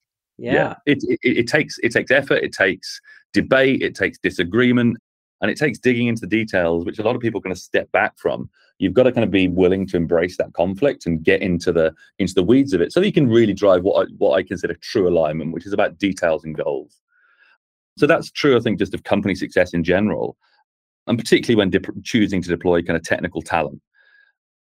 yeah. 0.43 0.53
yeah. 0.53 0.75
It, 0.85 1.03
it, 1.03 1.19
it 1.23 1.47
takes 1.47 1.77
it 1.81 1.91
takes 1.91 2.11
effort. 2.11 2.43
It 2.43 2.51
takes 2.51 2.99
debate, 3.31 3.81
it 3.81 3.95
takes 3.95 4.17
disagreement, 4.19 4.97
and 5.41 5.49
it 5.49 5.57
takes 5.57 5.79
digging 5.79 6.07
into 6.07 6.21
the 6.21 6.27
details, 6.27 6.85
which 6.85 6.99
a 6.99 7.03
lot 7.03 7.15
of 7.15 7.21
people 7.21 7.39
are 7.39 7.41
going 7.41 7.55
to 7.55 7.61
step 7.61 7.91
back 7.91 8.17
from. 8.17 8.49
You've 8.77 8.93
got 8.93 9.03
to 9.03 9.11
kind 9.11 9.23
of 9.23 9.31
be 9.31 9.47
willing 9.47 9.87
to 9.87 9.97
embrace 9.97 10.37
that 10.37 10.53
conflict 10.53 11.05
and 11.05 11.23
get 11.23 11.41
into 11.41 11.71
the 11.71 11.93
into 12.19 12.33
the 12.33 12.43
weeds 12.43 12.73
of 12.73 12.81
it, 12.81 12.91
so 12.91 12.99
that 12.99 13.05
you 13.05 13.13
can 13.13 13.29
really 13.29 13.53
drive 13.53 13.83
what 13.83 14.05
I, 14.05 14.11
what 14.17 14.37
I 14.37 14.43
consider 14.43 14.73
true 14.75 15.07
alignment, 15.07 15.53
which 15.53 15.65
is 15.65 15.73
about 15.73 15.97
details 15.97 16.43
and 16.43 16.55
goals. 16.55 16.99
So 17.97 18.07
that's 18.07 18.31
true, 18.31 18.57
I 18.57 18.59
think, 18.59 18.79
just 18.79 18.93
of 18.93 19.03
company 19.03 19.35
success 19.35 19.73
in 19.73 19.83
general, 19.83 20.35
and 21.07 21.17
particularly 21.17 21.55
when 21.55 21.69
de- 21.69 22.01
choosing 22.03 22.41
to 22.41 22.49
deploy 22.49 22.81
kind 22.81 22.97
of 22.97 23.03
technical 23.03 23.41
talent. 23.41 23.81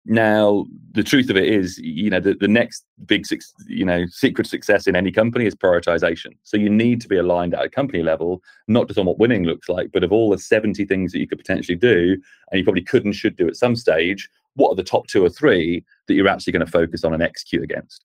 Now, 0.08 0.66
the 0.92 1.02
truth 1.02 1.30
of 1.30 1.36
it 1.36 1.46
is, 1.46 1.78
you 1.78 2.10
know, 2.10 2.20
the, 2.20 2.34
the 2.34 2.46
next 2.46 2.84
big, 3.06 3.26
you 3.66 3.84
know, 3.84 4.06
secret 4.06 4.46
success 4.46 4.86
in 4.86 4.94
any 4.94 5.10
company 5.10 5.46
is 5.46 5.54
prioritization. 5.56 6.36
So 6.44 6.56
you 6.56 6.70
need 6.70 7.00
to 7.00 7.08
be 7.08 7.16
aligned 7.16 7.54
at 7.54 7.64
a 7.64 7.68
company 7.68 8.04
level, 8.04 8.40
not 8.68 8.86
just 8.86 9.00
on 9.00 9.06
what 9.06 9.18
winning 9.18 9.44
looks 9.44 9.68
like, 9.68 9.90
but 9.92 10.04
of 10.04 10.12
all 10.12 10.30
the 10.30 10.38
70 10.38 10.84
things 10.84 11.10
that 11.10 11.18
you 11.18 11.26
could 11.26 11.38
potentially 11.38 11.76
do, 11.76 12.16
and 12.50 12.58
you 12.58 12.62
probably 12.62 12.82
could 12.82 13.04
and 13.04 13.16
should 13.16 13.36
do 13.36 13.48
at 13.48 13.56
some 13.56 13.74
stage, 13.74 14.28
what 14.54 14.70
are 14.70 14.76
the 14.76 14.84
top 14.84 15.08
two 15.08 15.24
or 15.24 15.28
three 15.28 15.84
that 16.06 16.14
you're 16.14 16.28
actually 16.28 16.52
going 16.52 16.64
to 16.64 16.70
focus 16.70 17.02
on 17.02 17.12
and 17.12 17.22
execute 17.22 17.64
against? 17.64 18.04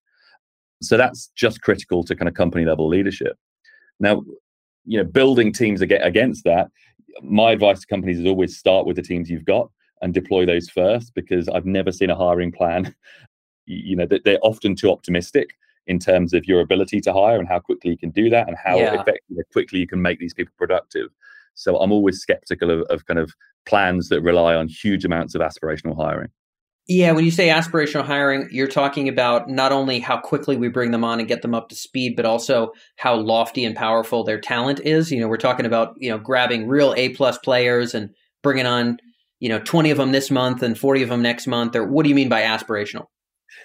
So 0.81 0.97
that's 0.97 1.27
just 1.35 1.61
critical 1.61 2.03
to 2.05 2.15
kind 2.15 2.27
of 2.27 2.33
company 2.33 2.65
level 2.65 2.87
leadership. 2.87 3.37
Now, 3.99 4.23
you 4.85 4.97
know, 4.97 5.03
building 5.03 5.53
teams 5.53 5.81
against 5.81 6.45
that, 6.45 6.71
my 7.21 7.51
advice 7.51 7.81
to 7.81 7.87
companies 7.87 8.19
is 8.19 8.25
always 8.25 8.57
start 8.57 8.87
with 8.87 8.95
the 8.95 9.03
teams 9.03 9.29
you've 9.29 9.45
got 9.45 9.69
and 10.01 10.13
deploy 10.13 10.45
those 10.45 10.69
first 10.69 11.13
because 11.13 11.47
I've 11.49 11.65
never 11.65 11.91
seen 11.91 12.09
a 12.09 12.15
hiring 12.15 12.51
plan. 12.51 12.95
you 13.65 13.95
know, 13.95 14.07
that 14.07 14.25
they're 14.25 14.39
often 14.41 14.75
too 14.75 14.91
optimistic 14.91 15.51
in 15.87 15.99
terms 15.99 16.33
of 16.33 16.45
your 16.45 16.59
ability 16.59 16.99
to 17.01 17.13
hire 17.13 17.39
and 17.39 17.47
how 17.47 17.59
quickly 17.59 17.91
you 17.91 17.97
can 17.97 18.09
do 18.09 18.29
that 18.29 18.47
and 18.47 18.57
how 18.61 18.77
yeah. 18.77 18.93
effectively 18.93 19.43
quickly 19.51 19.79
you 19.79 19.87
can 19.87 20.01
make 20.01 20.19
these 20.19 20.33
people 20.33 20.53
productive. 20.57 21.09
So 21.53 21.77
I'm 21.77 21.91
always 21.91 22.19
skeptical 22.19 22.71
of, 22.71 22.81
of 22.83 23.05
kind 23.05 23.19
of 23.19 23.33
plans 23.65 24.09
that 24.09 24.21
rely 24.21 24.55
on 24.55 24.67
huge 24.67 25.05
amounts 25.05 25.35
of 25.35 25.41
aspirational 25.41 25.95
hiring. 25.95 26.29
Yeah, 26.87 27.11
when 27.11 27.23
you 27.23 27.31
say 27.31 27.47
aspirational 27.47 28.03
hiring, 28.03 28.49
you're 28.51 28.67
talking 28.67 29.07
about 29.07 29.47
not 29.47 29.71
only 29.71 29.99
how 29.99 30.19
quickly 30.19 30.57
we 30.57 30.67
bring 30.67 30.91
them 30.91 31.03
on 31.03 31.19
and 31.19 31.27
get 31.27 31.41
them 31.41 31.53
up 31.53 31.69
to 31.69 31.75
speed, 31.75 32.15
but 32.15 32.25
also 32.25 32.71
how 32.97 33.15
lofty 33.15 33.63
and 33.63 33.75
powerful 33.75 34.23
their 34.23 34.39
talent 34.39 34.79
is. 34.81 35.11
You 35.11 35.19
know, 35.19 35.27
we're 35.27 35.37
talking 35.37 35.65
about 35.65 35.95
you 35.97 36.09
know 36.09 36.17
grabbing 36.17 36.67
real 36.67 36.93
A 36.97 37.09
plus 37.09 37.37
players 37.37 37.93
and 37.93 38.09
bringing 38.41 38.65
on 38.65 38.97
you 39.41 39.49
know 39.49 39.59
20 39.59 39.91
of 39.91 39.97
them 39.97 40.13
this 40.13 40.31
month 40.31 40.63
and 40.63 40.77
40 40.77 41.03
of 41.03 41.09
them 41.09 41.21
next 41.21 41.47
month 41.47 41.75
or 41.75 41.85
what 41.85 42.03
do 42.03 42.09
you 42.09 42.15
mean 42.15 42.29
by 42.29 42.43
aspirational 42.43 43.07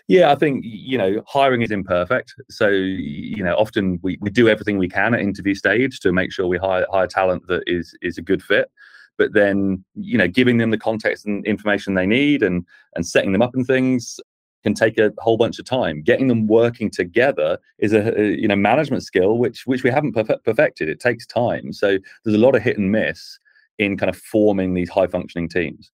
yeah 0.08 0.32
i 0.32 0.34
think 0.34 0.64
you 0.64 0.98
know 0.98 1.22
hiring 1.28 1.62
is 1.62 1.70
imperfect 1.70 2.34
so 2.50 2.68
you 2.68 3.44
know 3.44 3.54
often 3.54 4.00
we, 4.02 4.18
we 4.20 4.30
do 4.30 4.48
everything 4.48 4.78
we 4.78 4.88
can 4.88 5.14
at 5.14 5.20
interview 5.20 5.54
stage 5.54 6.00
to 6.00 6.10
make 6.10 6.32
sure 6.32 6.48
we 6.48 6.58
hire 6.58 6.86
hire 6.90 7.06
talent 7.06 7.46
that 7.46 7.62
is 7.66 7.96
is 8.02 8.18
a 8.18 8.22
good 8.22 8.42
fit 8.42 8.70
but 9.18 9.32
then 9.34 9.84
you 9.94 10.18
know 10.18 10.26
giving 10.26 10.58
them 10.58 10.70
the 10.70 10.78
context 10.78 11.24
and 11.26 11.46
information 11.46 11.94
they 11.94 12.06
need 12.06 12.42
and 12.42 12.64
and 12.96 13.06
setting 13.06 13.32
them 13.32 13.42
up 13.42 13.54
and 13.54 13.66
things 13.66 14.18
can 14.66 14.74
take 14.74 14.98
a 14.98 15.12
whole 15.18 15.36
bunch 15.36 15.60
of 15.60 15.64
time. 15.64 16.02
Getting 16.02 16.26
them 16.26 16.48
working 16.48 16.90
together 16.90 17.56
is 17.78 17.92
a, 17.92 18.20
a 18.20 18.34
you 18.34 18.48
know 18.48 18.56
management 18.56 19.04
skill 19.04 19.38
which 19.38 19.64
which 19.64 19.84
we 19.84 19.90
haven't 19.90 20.14
perfected. 20.44 20.88
It 20.88 20.98
takes 20.98 21.24
time. 21.24 21.72
So 21.72 21.98
there's 22.24 22.34
a 22.34 22.40
lot 22.40 22.56
of 22.56 22.62
hit 22.62 22.76
and 22.76 22.90
miss 22.90 23.38
in 23.78 23.96
kind 23.96 24.10
of 24.10 24.16
forming 24.16 24.74
these 24.74 24.90
high 24.90 25.06
functioning 25.06 25.48
teams. 25.48 25.90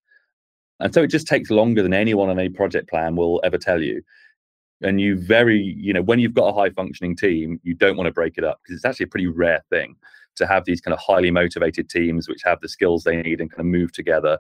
And 0.81 0.93
so 0.93 1.03
it 1.03 1.09
just 1.09 1.27
takes 1.27 1.51
longer 1.51 1.83
than 1.83 1.95
anyone 1.95 2.29
on 2.29 2.39
a 2.39 2.49
project 2.49 2.89
plan 2.89 3.17
will 3.17 3.41
ever 3.45 3.59
tell 3.59 3.83
you. 3.83 4.03
And 4.81 5.01
you 5.01 5.17
very, 5.17 5.59
you 5.79 5.93
know, 5.93 6.03
when 6.03 6.19
you've 6.19 6.35
got 6.35 6.49
a 6.49 6.53
high 6.53 6.71
functioning 6.71 7.15
team, 7.15 7.61
you 7.63 7.75
don't 7.75 7.97
want 7.97 8.09
to 8.09 8.13
break 8.13 8.37
it 8.37 8.45
up 8.45 8.61
because 8.63 8.77
it's 8.77 8.85
actually 8.85 9.05
a 9.05 9.09
pretty 9.09 9.29
rare 9.29 9.63
thing 9.71 9.95
to 10.37 10.47
have 10.47 10.65
these 10.65 10.81
kind 10.81 10.93
of 10.93 10.99
highly 10.99 11.31
motivated 11.31 11.89
teams 11.89 12.29
which 12.29 12.43
have 12.43 12.61
the 12.61 12.69
skills 12.69 13.05
they 13.05 13.23
need 13.23 13.41
and 13.41 13.51
kind 13.51 13.61
of 13.61 13.67
move 13.67 13.93
together. 13.93 14.39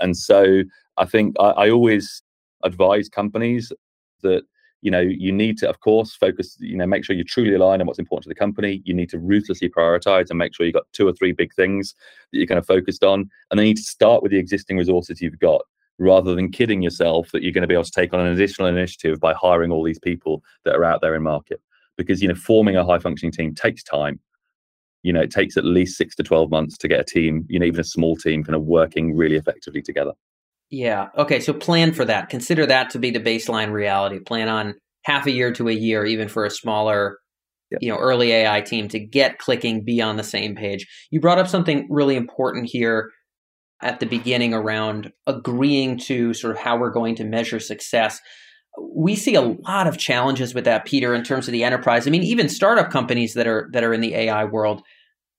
And 0.00 0.16
so 0.16 0.62
I 0.96 1.04
think 1.04 1.36
I, 1.38 1.50
I 1.50 1.70
always 1.70 2.22
advise 2.64 3.08
companies 3.08 3.72
that 4.22 4.42
you 4.82 4.90
know 4.90 5.00
you 5.00 5.32
need 5.32 5.58
to 5.58 5.68
of 5.68 5.80
course 5.80 6.14
focus 6.14 6.56
you 6.58 6.76
know 6.76 6.86
make 6.86 7.04
sure 7.04 7.14
you're 7.14 7.24
truly 7.24 7.54
align 7.54 7.80
on 7.80 7.86
what's 7.86 7.98
important 7.98 8.24
to 8.24 8.28
the 8.28 8.34
company. 8.34 8.82
You 8.84 8.94
need 8.94 9.10
to 9.10 9.18
ruthlessly 9.18 9.68
prioritize 9.68 10.30
and 10.30 10.38
make 10.38 10.54
sure 10.54 10.64
you've 10.64 10.74
got 10.74 10.90
two 10.92 11.06
or 11.06 11.12
three 11.12 11.32
big 11.32 11.54
things 11.54 11.94
that 12.32 12.38
you're 12.38 12.46
kind 12.46 12.58
of 12.58 12.66
focused 12.66 13.04
on. 13.04 13.28
And 13.50 13.58
then 13.58 13.66
you 13.66 13.70
need 13.70 13.78
to 13.78 13.82
start 13.82 14.22
with 14.22 14.32
the 14.32 14.38
existing 14.38 14.78
resources 14.78 15.20
you've 15.20 15.38
got 15.38 15.62
rather 15.98 16.34
than 16.34 16.50
kidding 16.50 16.80
yourself 16.80 17.30
that 17.32 17.42
you're 17.42 17.52
going 17.52 17.62
to 17.62 17.68
be 17.68 17.74
able 17.74 17.84
to 17.84 17.90
take 17.90 18.14
on 18.14 18.20
an 18.20 18.32
additional 18.32 18.68
initiative 18.68 19.20
by 19.20 19.34
hiring 19.34 19.70
all 19.70 19.84
these 19.84 19.98
people 19.98 20.42
that 20.64 20.74
are 20.74 20.84
out 20.84 21.02
there 21.02 21.14
in 21.14 21.22
market. 21.22 21.60
Because 21.96 22.22
you 22.22 22.28
know 22.28 22.34
forming 22.34 22.76
a 22.76 22.84
high 22.84 22.98
functioning 22.98 23.32
team 23.32 23.54
takes 23.54 23.82
time. 23.82 24.18
You 25.02 25.12
know 25.12 25.20
it 25.20 25.30
takes 25.30 25.56
at 25.56 25.64
least 25.64 25.98
6 25.98 26.16
to 26.16 26.22
12 26.22 26.50
months 26.50 26.78
to 26.78 26.88
get 26.88 27.00
a 27.00 27.04
team 27.04 27.44
you 27.48 27.58
know 27.58 27.66
even 27.66 27.80
a 27.80 27.84
small 27.84 28.16
team 28.16 28.44
kind 28.44 28.54
of 28.54 28.62
working 28.62 29.16
really 29.16 29.36
effectively 29.36 29.82
together 29.82 30.12
yeah. 30.70 31.08
Okay. 31.18 31.40
So 31.40 31.52
plan 31.52 31.92
for 31.92 32.04
that. 32.04 32.28
Consider 32.28 32.64
that 32.66 32.90
to 32.90 32.98
be 32.98 33.10
the 33.10 33.20
baseline 33.20 33.72
reality. 33.72 34.20
Plan 34.20 34.48
on 34.48 34.74
half 35.04 35.26
a 35.26 35.30
year 35.30 35.52
to 35.54 35.68
a 35.68 35.72
year, 35.72 36.04
even 36.06 36.28
for 36.28 36.44
a 36.44 36.50
smaller, 36.50 37.18
yep. 37.70 37.82
you 37.82 37.90
know, 37.90 37.98
early 37.98 38.32
AI 38.32 38.60
team 38.60 38.88
to 38.88 39.00
get 39.00 39.38
clicking, 39.38 39.84
be 39.84 40.00
on 40.00 40.16
the 40.16 40.22
same 40.22 40.54
page. 40.54 40.86
You 41.10 41.20
brought 41.20 41.38
up 41.38 41.48
something 41.48 41.86
really 41.90 42.16
important 42.16 42.68
here 42.70 43.10
at 43.82 43.98
the 43.98 44.06
beginning 44.06 44.54
around 44.54 45.12
agreeing 45.26 45.98
to 45.98 46.34
sort 46.34 46.54
of 46.54 46.60
how 46.60 46.78
we're 46.78 46.90
going 46.90 47.16
to 47.16 47.24
measure 47.24 47.58
success. 47.58 48.20
We 48.80 49.16
see 49.16 49.34
a 49.34 49.40
lot 49.40 49.88
of 49.88 49.98
challenges 49.98 50.54
with 50.54 50.64
that, 50.66 50.84
Peter, 50.84 51.14
in 51.14 51.24
terms 51.24 51.48
of 51.48 51.52
the 51.52 51.64
enterprise. 51.64 52.06
I 52.06 52.10
mean, 52.10 52.22
even 52.22 52.48
startup 52.48 52.90
companies 52.90 53.34
that 53.34 53.48
are 53.48 53.68
that 53.72 53.82
are 53.82 53.92
in 53.92 54.00
the 54.00 54.14
AI 54.14 54.44
world 54.44 54.82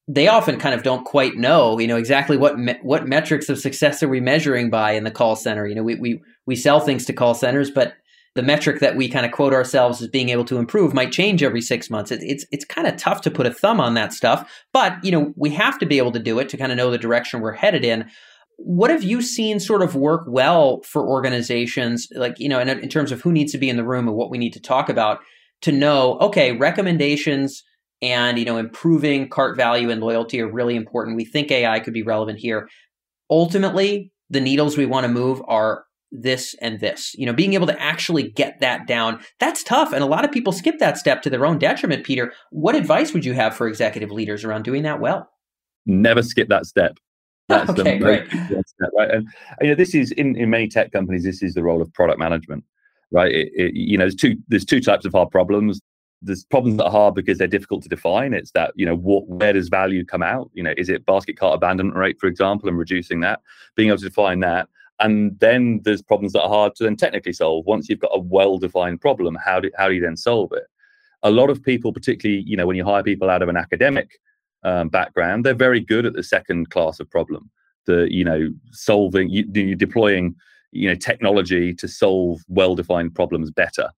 they 0.08 0.28
often 0.28 0.60
kind 0.60 0.74
of 0.74 0.84
don't 0.84 1.06
quite 1.06 1.36
know, 1.36 1.80
you 1.80 1.88
know, 1.88 1.98
exactly 1.98 2.38
what 2.38 2.58
me- 2.58 2.80
what 2.82 3.08
metrics 3.08 3.50
of 3.50 3.60
success 3.60 4.02
are 4.02 4.10
we 4.10 4.20
measuring 4.20 4.70
by 4.70 4.92
in 4.92 5.04
the 5.04 5.12
call 5.12 5.36
center. 5.36 5.68
You 5.68 5.76
know, 5.76 5.84
we 5.84 5.96
we 5.96 6.22
we 6.46 6.56
sell 6.56 6.80
things 6.80 7.06
to 7.06 7.14
call 7.14 7.34
centers, 7.34 7.70
but 7.70 7.94
the 8.34 8.42
metric 8.42 8.80
that 8.80 8.96
we 8.96 9.10
kind 9.10 9.26
of 9.26 9.32
quote 9.32 9.54
ourselves 9.54 10.02
as 10.02 10.08
being 10.08 10.30
able 10.30 10.46
to 10.46 10.58
improve 10.58 10.94
might 10.94 11.12
change 11.12 11.44
every 11.44 11.62
six 11.62 11.90
months. 11.90 12.12
It, 12.12 12.22
it's 12.24 12.46
it's 12.52 12.66
kind 12.66 12.88
of 12.88 12.98
tough 12.98 13.22
to 13.22 13.32
put 13.32 13.46
a 13.46 13.54
thumb 13.54 13.80
on 13.80 13.94
that 13.94 14.14
stuff, 14.14 14.52
but 14.74 15.04
you 15.04 15.12
know, 15.12 15.34
we 15.36 15.52
have 15.52 15.78
to 15.80 15.86
be 15.86 15.98
able 15.98 16.12
to 16.14 16.20
do 16.20 16.40
it 16.40 16.50
to 16.50 16.58
kind 16.58 16.72
of 16.72 16.78
know 16.78 16.92
the 16.92 16.98
direction 16.98 17.42
we're 17.42 17.54
headed 17.54 17.86
in. 17.86 18.10
What 18.58 18.92
have 18.92 19.04
you 19.04 19.22
seen 19.22 19.60
sort 19.60 19.82
of 19.82 19.96
work 19.96 20.26
well 20.28 20.82
for 20.82 21.08
organizations, 21.08 22.08
like 22.16 22.40
you 22.40 22.50
know, 22.50 22.60
in, 22.60 22.70
in 22.70 22.90
terms 22.90 23.12
of 23.12 23.22
who 23.22 23.32
needs 23.32 23.52
to 23.52 23.58
be 23.58 23.70
in 23.70 23.78
the 23.78 23.86
room 23.86 24.08
and 24.08 24.18
what 24.18 24.32
we 24.32 24.38
need 24.38 24.54
to 24.54 24.62
talk 24.62 24.90
about 24.90 25.20
to 25.62 25.72
know? 25.72 26.18
Okay, 26.20 26.54
recommendations 26.54 27.64
and 28.02 28.40
you 28.40 28.46
know 28.46 28.58
improving 28.58 29.30
cart 29.30 29.56
value 29.56 29.90
and 29.90 30.02
loyalty 30.02 30.42
are 30.42 30.52
really 30.52 30.76
important. 30.76 31.18
We 31.18 31.26
think 31.26 31.52
AI 31.52 31.80
could 31.80 31.94
be 31.94 32.04
relevant 32.04 32.40
here. 32.40 32.70
Ultimately, 33.30 34.12
the 34.30 34.42
needles 34.42 34.78
we 34.78 34.86
want 34.86 35.06
to 35.06 35.12
move 35.12 35.42
are 35.48 35.86
this 36.12 36.56
and 36.62 36.80
this. 36.80 37.14
You 37.16 37.26
know, 37.26 37.34
being 37.34 37.54
able 37.54 37.68
to 37.68 37.82
actually 37.82 38.24
get 38.24 38.60
that 38.60 38.88
down, 38.88 39.20
that's 39.40 39.64
tough. 39.64 39.94
And 39.94 40.04
a 40.04 40.08
lot 40.08 40.26
of 40.26 40.32
people 40.32 40.52
skip 40.52 40.80
that 40.80 40.98
step 40.98 41.22
to 41.24 41.30
their 41.30 41.46
own 41.46 41.58
detriment, 41.58 42.06
Peter. 42.06 42.34
What 42.50 42.76
advice 42.76 43.14
would 43.14 43.26
you 43.26 43.34
have 43.34 43.56
for 43.56 43.68
executive 43.68 44.12
leaders 44.12 44.44
around 44.44 44.64
doing 44.64 44.84
that 44.84 45.00
well? 45.00 45.30
Never 45.86 46.22
skip 46.22 46.50
that 46.50 46.66
step. 46.66 46.98
That's 47.48 47.70
okay, 47.80 47.98
the 47.98 48.04
great. 48.04 48.28
Step, 48.30 48.90
right? 48.98 49.12
And, 49.12 49.28
you 49.62 49.70
know, 49.70 49.76
this 49.76 49.96
is 49.96 50.12
in, 50.12 50.36
in 50.36 50.50
many 50.50 50.68
tech 50.68 50.92
companies, 50.92 51.24
this 51.24 51.42
is 51.42 51.54
the 51.54 51.64
role 51.64 51.82
of 51.82 51.92
product 51.94 52.20
management, 52.20 52.64
right? 53.12 53.32
It, 53.32 53.50
it, 53.56 53.74
you 53.74 53.98
know, 53.98 54.04
there's 54.04 54.16
two 54.16 54.36
there's 54.48 54.66
two 54.66 54.82
types 54.82 55.06
of 55.06 55.14
hard 55.14 55.32
problems 55.32 55.80
there's 56.22 56.44
problems 56.44 56.78
that 56.78 56.86
are 56.86 56.92
hard 56.92 57.16
because 57.16 57.38
they're 57.38 57.48
difficult 57.48 57.82
to 57.84 57.90
define. 57.90 58.34
It's 58.34 58.52
that 58.52 58.74
you 58.76 58.86
know 58.86 58.96
what 58.96 59.28
where 59.28 59.54
does 59.54 59.70
value 59.70 60.06
come 60.06 60.22
out? 60.22 60.52
You 60.54 60.64
know, 60.64 60.74
is 60.78 60.90
it 60.90 61.06
basket 61.06 61.38
cart 61.38 61.56
abandonment 61.56 61.98
rate, 61.98 62.20
for 62.20 62.28
example, 62.28 62.70
and 62.70 62.78
reducing 62.78 63.22
that, 63.22 63.42
being 63.76 63.90
able 63.90 63.98
to 63.98 64.06
define 64.06 64.40
that, 64.42 64.70
and 65.00 65.40
then 65.40 65.82
there's 65.84 66.02
problems 66.02 66.34
that 66.34 66.44
are 66.44 66.50
hard 66.50 66.76
to 66.76 66.84
then 66.84 66.96
technically 66.96 67.34
solve. 67.34 67.66
Once 67.66 67.90
you've 67.90 68.00
got 68.00 68.12
a 68.14 68.20
well-defined 68.20 69.02
problem, 69.02 69.38
how 69.44 69.60
do 69.60 69.72
how 69.78 69.88
do 69.88 69.96
you 69.96 70.02
then 70.02 70.18
solve 70.18 70.52
it? 70.54 70.68
A 71.24 71.32
lot 71.32 71.50
of 71.50 71.62
people, 71.64 71.92
particularly 71.92 72.44
you 72.46 72.56
know 72.56 72.68
when 72.68 72.78
you 72.78 72.86
hire 72.86 73.04
people 73.04 73.30
out 73.30 73.42
of 73.42 73.50
an 73.50 73.58
academic 73.58 74.20
um, 74.64 74.90
background, 74.90 75.44
they're 75.44 75.56
very 75.56 75.80
good 75.80 76.06
at 76.06 76.14
the 76.14 76.24
second 76.24 76.70
class 76.70 77.00
of 77.00 77.10
problem. 77.10 77.50
The 77.88 78.08
you 78.14 78.24
know 78.24 78.50
solving 78.72 79.30
you, 79.30 79.46
you 79.54 79.76
deploying 79.76 80.36
you 80.72 80.88
know 80.88 80.96
technology 80.96 81.74
to 81.74 81.88
solve 81.88 82.42
well-defined 82.48 83.16
problems 83.16 83.50
better 83.50 83.90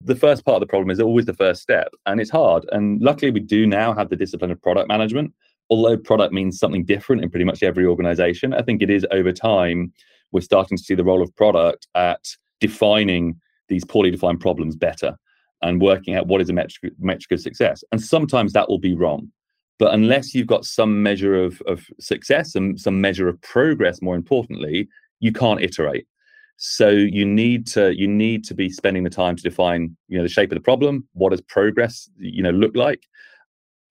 the 0.00 0.14
first 0.14 0.44
part 0.44 0.56
of 0.56 0.60
the 0.60 0.66
problem 0.66 0.90
is 0.90 1.00
always 1.00 1.26
the 1.26 1.34
first 1.34 1.62
step 1.62 1.88
and 2.06 2.20
it's 2.20 2.30
hard. 2.30 2.64
And 2.72 3.00
luckily 3.00 3.30
we 3.30 3.40
do 3.40 3.66
now 3.66 3.92
have 3.94 4.10
the 4.10 4.16
discipline 4.16 4.50
of 4.50 4.62
product 4.62 4.88
management. 4.88 5.32
Although 5.70 5.98
product 5.98 6.32
means 6.32 6.58
something 6.58 6.84
different 6.84 7.22
in 7.22 7.30
pretty 7.30 7.44
much 7.44 7.62
every 7.62 7.84
organization 7.84 8.54
i 8.54 8.62
think 8.62 8.80
it 8.80 8.88
is 8.88 9.06
over 9.10 9.32
time 9.32 9.92
we're 10.32 10.40
starting 10.40 10.78
to 10.78 10.82
see 10.82 10.94
the 10.94 11.04
role 11.04 11.22
of 11.22 11.34
product 11.36 11.88
at 11.94 12.24
defining 12.60 13.38
these 13.68 13.84
poorly 13.84 14.10
defined 14.10 14.40
problems 14.40 14.76
better 14.76 15.16
and 15.62 15.80
working 15.80 16.14
out 16.14 16.26
what 16.26 16.40
is 16.40 16.48
a 16.48 16.52
metric, 16.52 16.92
metric 16.98 17.32
of 17.32 17.40
success. 17.40 17.82
And 17.90 18.00
sometimes 18.00 18.52
that 18.52 18.68
will 18.68 18.78
be 18.78 18.94
wrong 18.94 19.30
but 19.78 19.94
unless 19.94 20.34
you've 20.34 20.46
got 20.46 20.64
some 20.64 21.02
measure 21.02 21.36
of, 21.36 21.62
of 21.66 21.86
success 22.00 22.54
and 22.54 22.78
some 22.80 23.00
measure 23.00 23.28
of 23.28 23.40
progress 23.42 24.02
more 24.02 24.16
importantly 24.16 24.88
you 25.20 25.32
can't 25.32 25.60
iterate 25.60 26.06
so 26.60 26.88
you 26.88 27.24
need 27.24 27.68
to 27.68 27.96
you 27.96 28.08
need 28.08 28.42
to 28.44 28.54
be 28.54 28.68
spending 28.68 29.04
the 29.04 29.10
time 29.10 29.36
to 29.36 29.42
define 29.42 29.96
you 30.08 30.18
know 30.18 30.24
the 30.24 30.28
shape 30.28 30.50
of 30.50 30.56
the 30.56 30.62
problem. 30.62 31.06
What 31.12 31.30
does 31.30 31.40
progress 31.40 32.10
you 32.18 32.42
know 32.42 32.50
look 32.50 32.74
like? 32.74 33.04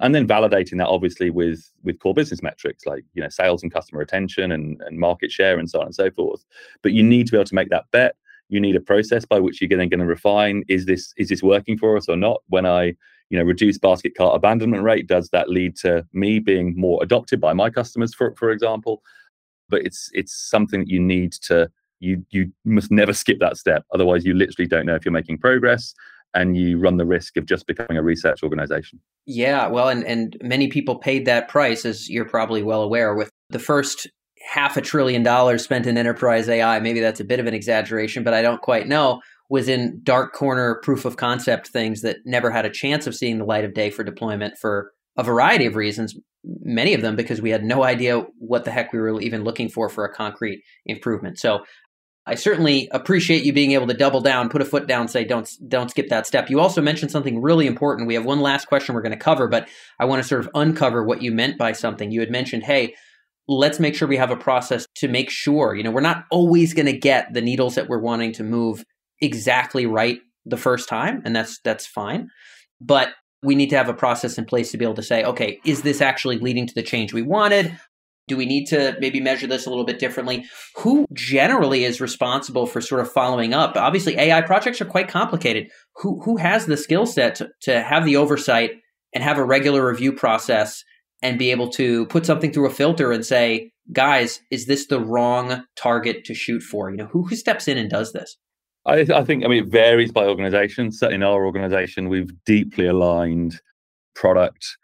And 0.02 0.14
then 0.14 0.28
validating 0.28 0.78
that 0.80 0.90
obviously 0.90 1.30
with 1.30 1.72
with 1.84 1.98
core 2.00 2.14
business 2.14 2.44
metrics 2.44 2.86
like 2.86 3.06
you 3.14 3.24
know 3.24 3.30
sales 3.30 3.64
and 3.64 3.74
customer 3.74 4.00
retention 4.00 4.52
and, 4.52 4.82
and 4.86 5.00
market 5.00 5.32
share 5.32 5.58
and 5.58 5.70
so 5.70 5.80
on 5.80 5.86
and 5.86 5.96
so 5.96 6.12
forth. 6.12 6.44
But 6.84 6.92
you 6.92 7.04
need 7.04 7.28
to 7.28 7.32
be 7.32 7.38
able 7.38 7.46
to 7.46 7.56
make 7.56 7.70
that 7.70 7.86
bet. 7.94 8.18
You 8.50 8.60
need 8.60 8.76
a 8.76 8.82
process 8.82 9.24
by 9.24 9.40
which 9.40 9.62
you're 9.62 9.70
then 9.70 9.88
going 9.88 10.02
to 10.02 10.06
refine 10.06 10.64
is 10.68 10.86
this 10.86 11.14
is 11.16 11.30
this 11.30 11.42
working 11.42 11.78
for 11.78 11.96
us 11.96 12.10
or 12.10 12.18
not? 12.18 12.42
When 12.50 12.66
i 12.66 12.94
you 13.30 13.38
know 13.38 13.44
reduce 13.44 13.78
basket 13.78 14.14
cart 14.14 14.36
abandonment 14.36 14.84
rate 14.84 15.08
does 15.08 15.30
that 15.30 15.50
lead 15.50 15.78
to 15.78 16.06
me 16.12 16.40
being 16.40 16.74
more 16.78 17.02
adopted 17.02 17.40
by 17.40 17.54
my 17.54 17.70
customers 17.70 18.14
for 18.14 18.36
for 18.36 18.52
example? 18.52 19.04
But 19.70 19.86
it's 19.86 20.10
it's 20.14 20.36
something 20.36 20.82
that 20.82 20.90
you 20.90 21.00
need 21.00 21.32
to 21.44 21.70
you 22.00 22.26
you 22.30 22.52
must 22.66 22.92
never 22.92 23.14
skip 23.14 23.40
that 23.40 23.58
step. 23.58 23.86
Otherwise 23.94 24.26
you 24.26 24.34
literally 24.34 24.68
don't 24.68 24.86
know 24.86 24.96
if 24.96 25.06
you're 25.06 25.12
making 25.12 25.38
progress 25.38 25.94
and 26.34 26.58
you 26.58 26.78
run 26.78 26.98
the 26.98 27.06
risk 27.06 27.38
of 27.38 27.46
just 27.46 27.66
becoming 27.68 27.98
a 27.98 28.04
research 28.04 28.44
organization. 28.44 29.00
Yeah 29.26 29.68
well 29.68 29.90
and 29.90 30.04
and 30.04 30.38
many 30.42 30.68
people 30.68 30.96
paid 30.96 31.26
that 31.26 31.48
price 31.48 31.86
as 31.86 32.10
you're 32.10 32.26
probably 32.26 32.64
well 32.64 32.82
aware 32.82 33.16
with 33.16 33.30
the 33.50 33.60
first 33.60 34.08
half 34.48 34.78
a 34.78 34.82
trillion 34.82 35.24
dollars 35.24 35.64
spent 35.64 35.88
in 35.88 35.98
enterprise 35.98 36.48
ai 36.48 36.80
maybe 36.80 37.02
that's 37.02 37.20
a 37.20 37.26
bit 37.26 37.40
of 37.40 37.48
an 37.48 37.54
exaggeration 37.54 38.24
but 38.24 38.34
i 38.34 38.42
don't 38.42 38.62
quite 38.62 38.88
know 38.88 39.20
was 39.50 39.68
in 39.68 40.00
dark 40.04 40.32
corner 40.32 40.80
proof 40.84 41.04
of 41.04 41.18
concept 41.18 41.68
things 41.68 42.02
that 42.02 42.18
never 42.24 42.50
had 42.50 42.64
a 42.64 42.70
chance 42.70 43.08
of 43.08 43.16
seeing 43.16 43.40
the 43.40 43.44
light 43.44 43.66
of 43.66 43.74
day 43.74 43.90
for 43.90 44.06
deployment 44.06 44.58
for 44.58 44.94
a 45.18 45.24
variety 45.24 45.66
of 45.66 45.76
reasons 45.76 46.16
many 46.62 46.94
of 46.94 47.02
them 47.02 47.16
because 47.16 47.42
we 47.42 47.50
had 47.50 47.64
no 47.64 47.84
idea 47.84 48.20
what 48.40 48.66
the 48.66 48.72
heck 48.72 48.94
we 48.94 49.00
were 49.00 49.20
even 49.22 49.44
looking 49.44 49.70
for 49.70 49.90
for 49.90 50.06
a 50.06 50.14
concrete 50.14 50.64
improvement. 50.86 51.40
So 51.40 51.66
I 52.28 52.36
certainly 52.36 52.90
appreciate 52.92 53.44
you 53.44 53.54
being 53.54 53.72
able 53.72 53.88
to 53.88 53.94
double 53.94 54.20
down, 54.20 54.50
put 54.50 54.62
a 54.62 54.66
foot 54.66 54.86
down, 54.86 55.08
say 55.08 55.24
don't 55.24 55.50
don't 55.68 55.90
skip 55.90 56.10
that 56.10 56.28
step. 56.28 56.50
You 56.50 56.60
also 56.60 56.82
mentioned 56.82 57.10
something 57.10 57.42
really 57.42 57.68
important. 57.68 58.08
We 58.08 58.16
have 58.16 58.26
one 58.26 58.42
last 58.42 58.66
question 58.66 58.94
we're 58.94 59.02
going 59.02 59.18
to 59.18 59.18
cover, 59.18 59.48
but 59.48 59.70
I 59.98 60.06
want 60.06 60.22
to 60.22 60.28
sort 60.28 60.42
of 60.42 60.50
uncover 60.54 61.04
what 61.04 61.22
you 61.22 61.32
meant 61.32 61.58
by 61.58 61.72
something. 61.72 62.12
You 62.12 62.20
had 62.20 62.30
mentioned, 62.30 62.64
"Hey, 62.64 62.96
let's 63.48 63.80
make 63.80 63.96
sure 63.96 64.08
we 64.08 64.18
have 64.18 64.32
a 64.32 64.38
process 64.38 64.86
to 64.96 65.08
make 65.08 65.30
sure, 65.30 65.74
you 65.74 65.84
know, 65.84 65.92
we're 65.92 66.02
not 66.02 66.26
always 66.30 66.74
going 66.74 66.86
to 66.86 66.98
get 66.98 67.34
the 67.34 67.42
needles 67.42 67.76
that 67.76 67.88
we're 67.88 68.02
wanting 68.02 68.34
to 68.34 68.44
move 68.44 68.84
exactly 69.22 69.86
right 69.86 70.20
the 70.46 70.58
first 70.58 70.90
time, 70.90 71.22
and 71.26 71.36
that's 71.36 71.60
that's 71.64 71.88
fine. 71.88 72.28
But 72.82 73.10
we 73.44 73.56
need 73.56 73.70
to 73.70 73.78
have 73.78 73.90
a 73.90 73.94
process 73.94 74.38
in 74.38 74.46
place 74.46 74.72
to 74.72 74.78
be 74.78 74.86
able 74.86 74.96
to 74.96 75.04
say, 75.04 75.24
okay, 75.24 75.60
is 75.64 75.84
this 75.84 76.02
actually 76.02 76.40
leading 76.40 76.68
to 76.68 76.74
the 76.74 76.84
change 76.84 77.14
we 77.14 77.22
wanted? 77.22 77.78
Do 78.28 78.38
we 78.38 78.46
need 78.46 78.66
to 78.66 78.96
maybe 79.00 79.22
measure 79.22 79.48
this 79.48 79.66
a 79.66 79.70
little 79.70 79.86
bit 79.86 80.00
differently? 80.00 80.46
Who 80.78 81.06
generally 81.14 81.86
is 81.86 82.02
responsible 82.02 82.66
for 82.66 82.82
sort 82.82 83.02
of 83.02 83.12
following 83.12 83.54
up? 83.54 83.76
Obviously, 83.76 84.18
AI 84.18 84.42
projects 84.42 84.82
are 84.82 84.86
quite 84.86 85.08
complicated. 85.08 85.70
Who 85.98 86.22
who 86.24 86.38
has 86.38 86.66
the 86.66 86.78
skill 86.78 87.06
set 87.06 87.36
to, 87.36 87.50
to 87.62 87.82
have 87.82 88.06
the 88.06 88.18
oversight 88.18 88.72
and 89.14 89.24
have 89.24 89.38
a 89.38 89.46
regular 89.46 89.88
review 89.88 90.12
process 90.12 90.84
and 91.22 91.40
be 91.40 91.52
able 91.52 91.70
to 91.70 92.06
put 92.08 92.26
something 92.26 92.52
through 92.52 92.68
a 92.68 92.74
filter 92.74 93.12
and 93.12 93.26
say, 93.26 93.72
guys, 93.92 94.42
is 94.52 94.66
this 94.66 94.88
the 94.88 95.00
wrong 95.00 95.64
target 95.76 96.26
to 96.26 96.34
shoot 96.34 96.62
for? 96.62 96.92
You 96.92 96.98
know, 96.98 97.08
who, 97.08 97.24
who 97.26 97.36
steps 97.36 97.68
in 97.68 97.78
and 97.78 97.90
does 97.90 98.14
this? 98.14 98.38
I, 98.86 99.06
I 99.14 99.24
think, 99.24 99.44
I 99.44 99.48
mean, 99.48 99.64
it 99.64 99.72
varies 99.72 100.12
by 100.12 100.26
organization. 100.26 100.92
Certainly 100.92 101.16
in 101.16 101.24
our 101.24 101.46
organization, 101.46 102.10
we've 102.10 102.32
deeply 102.46 102.86
aligned 102.86 103.60
product 104.16 104.78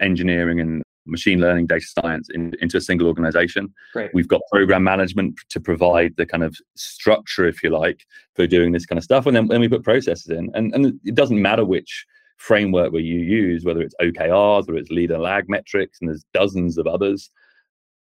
engineering 0.00 0.60
and 0.60 0.82
machine 1.06 1.40
learning, 1.40 1.66
data 1.66 1.84
science 1.84 2.28
in, 2.30 2.54
into 2.60 2.76
a 2.76 2.80
single 2.80 3.06
organization. 3.06 3.72
Great. 3.92 4.10
We've 4.14 4.28
got 4.28 4.40
program 4.50 4.84
management 4.84 5.38
to 5.50 5.60
provide 5.60 6.16
the 6.16 6.26
kind 6.26 6.42
of 6.42 6.56
structure, 6.76 7.46
if 7.46 7.62
you 7.62 7.70
like, 7.70 8.06
for 8.34 8.46
doing 8.46 8.72
this 8.72 8.86
kind 8.86 8.98
of 8.98 9.04
stuff. 9.04 9.26
And 9.26 9.36
then, 9.36 9.48
then 9.48 9.60
we 9.60 9.68
put 9.68 9.84
processes 9.84 10.30
in. 10.30 10.50
And, 10.54 10.74
and 10.74 11.00
it 11.04 11.14
doesn't 11.14 11.40
matter 11.40 11.64
which 11.64 12.06
framework 12.36 12.92
where 12.92 13.02
you 13.02 13.20
use, 13.20 13.64
whether 13.64 13.80
it's 13.80 13.94
OKRs 14.00 14.68
or 14.68 14.76
it's 14.76 14.90
lead 14.90 15.10
and 15.10 15.22
lag 15.22 15.48
metrics, 15.48 16.00
and 16.00 16.08
there's 16.08 16.24
dozens 16.32 16.78
of 16.78 16.86
others. 16.86 17.30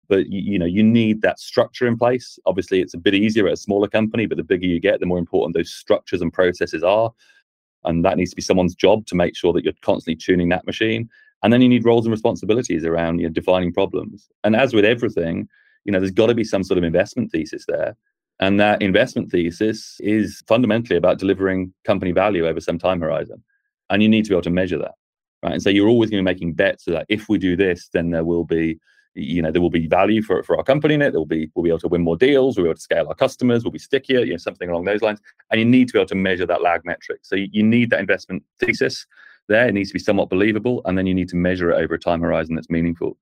But 0.09 0.29
you, 0.29 0.53
you 0.53 0.59
know, 0.59 0.67
you 0.67 0.83
need 0.83 1.23
that 1.23 1.39
structure 1.39 1.87
in 1.87 1.97
place. 1.97 2.39
Obviously, 2.47 2.81
it's 2.81 2.95
a 2.95 2.99
bit 2.99 3.15
easier 3.15 3.47
at 3.47 3.55
a 3.55 3.57
smaller 3.59 3.89
company, 3.89 4.27
but 4.27 4.37
the 4.37 4.45
bigger 4.45 4.67
you 4.67 4.81
get, 4.81 5.01
the 5.01 5.07
more 5.07 5.19
important 5.19 5.57
those 5.57 5.73
structures 5.73 6.21
and 6.21 6.33
processes 6.33 6.83
are. 6.83 7.13
And 7.85 8.05
that 8.05 8.17
needs 8.17 8.31
to 8.31 8.37
be 8.37 8.43
someone's 8.43 8.75
job 8.75 9.07
to 9.07 9.15
make 9.15 9.37
sure 9.37 9.53
that 9.53 9.65
you're 9.65 9.73
constantly 9.83 10.17
tuning 10.17 10.49
that 10.51 10.67
machine 10.67 11.09
and 11.43 11.53
then 11.53 11.61
you 11.61 11.69
need 11.69 11.85
roles 11.85 12.07
and 12.07 12.13
responsibilities 12.13 12.85
around 12.85 13.19
you 13.19 13.27
know, 13.27 13.33
defining 13.33 13.73
problems. 13.73 14.29
And 14.45 14.55
as 14.55 14.75
with 14.75 14.85
everything, 14.85 15.49
you 15.85 15.93
know, 15.93 15.99
there's 15.99 16.13
got 16.13 16.27
to 16.27 16.35
be 16.35 16.45
some 16.45 16.63
sort 16.63 16.79
of 16.79 16.85
investment 16.85 17.33
thesis 17.33 17.65
there. 17.67 17.97
And 18.41 18.59
that 18.61 18.83
investment 18.83 19.31
thesis 19.31 19.97
is 20.01 20.43
fundamentally 20.47 20.97
about 20.97 21.19
delivering 21.19 21.73
company 21.85 22.13
value 22.13 22.47
over 22.47 22.61
some 22.61 22.79
time 22.79 23.01
horizon. 23.01 23.43
And 23.91 24.03
you 24.03 24.09
need 24.09 24.25
to 24.25 24.31
be 24.31 24.35
able 24.35 24.43
to 24.43 24.51
measure 24.51 24.79
that. 24.79 24.95
Right. 25.43 25.55
And 25.55 25.63
so 25.63 25.71
you're 25.71 25.89
always 25.89 26.11
going 26.11 26.25
to 26.25 26.29
be 26.29 26.35
making 26.35 26.55
bets 26.55 26.85
that 26.85 27.07
if 27.09 27.29
we 27.29 27.37
do 27.39 27.57
this, 27.57 27.89
then 27.93 28.11
there 28.11 28.25
will 28.25 28.45
be, 28.45 28.79
you 29.15 29.43
know, 29.43 29.51
there 29.51 29.61
will 29.61 29.71
be 29.71 29.89
value 29.89 30.23
for, 30.23 30.43
for 30.45 30.57
our 30.57 30.63
company 30.63 30.95
in 30.95 31.03
it. 31.03 31.11
There'll 31.11 31.27
be 31.27 31.51
we'll 31.55 31.65
be 31.65 31.71
able 31.71 31.81
to 31.81 31.89
win 31.89 32.03
more 32.03 32.17
deals, 32.17 32.57
we'll 32.57 32.65
be 32.65 32.71
able 32.71 32.77
to 32.77 32.81
scale 32.81 33.09
our 33.09 33.15
customers, 33.15 33.65
we'll 33.65 33.73
be 33.73 33.79
stickier, 33.81 34.21
you 34.21 34.31
know, 34.31 34.37
something 34.37 34.71
along 34.71 34.85
those 34.85 35.03
lines. 35.03 35.21
And 35.51 35.59
you 35.59 35.67
need 35.67 35.89
to 35.89 35.95
be 35.95 35.99
able 35.99 36.09
to 36.09 36.15
measure 36.15 36.47
that 36.47 36.63
lag 36.63 36.85
metric. 36.85 37.21
So 37.23 37.35
you, 37.35 37.49
you 37.51 37.63
need 37.65 37.91
that 37.91 38.01
investment 38.01 38.45
thesis 38.61 39.05
there. 39.53 39.69
It 39.69 39.75
needs 39.75 39.91
to 39.91 39.95
be 39.95 40.01
somewhat 40.01 40.31
believable, 40.31 40.83
and 40.85 40.99
then 40.99 41.07
you 41.07 41.15
need 41.15 41.29
to 41.29 41.37
measure 41.37 41.71
it 41.71 41.77
over 41.77 41.95
a 41.95 41.99
time 41.99 42.21
horizon 42.21 42.55
that's 42.55 42.71
meaningful, 42.71 43.17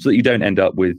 so 0.00 0.08
that 0.08 0.16
you 0.16 0.22
don't 0.22 0.42
end 0.42 0.58
up 0.58 0.74
with 0.74 0.96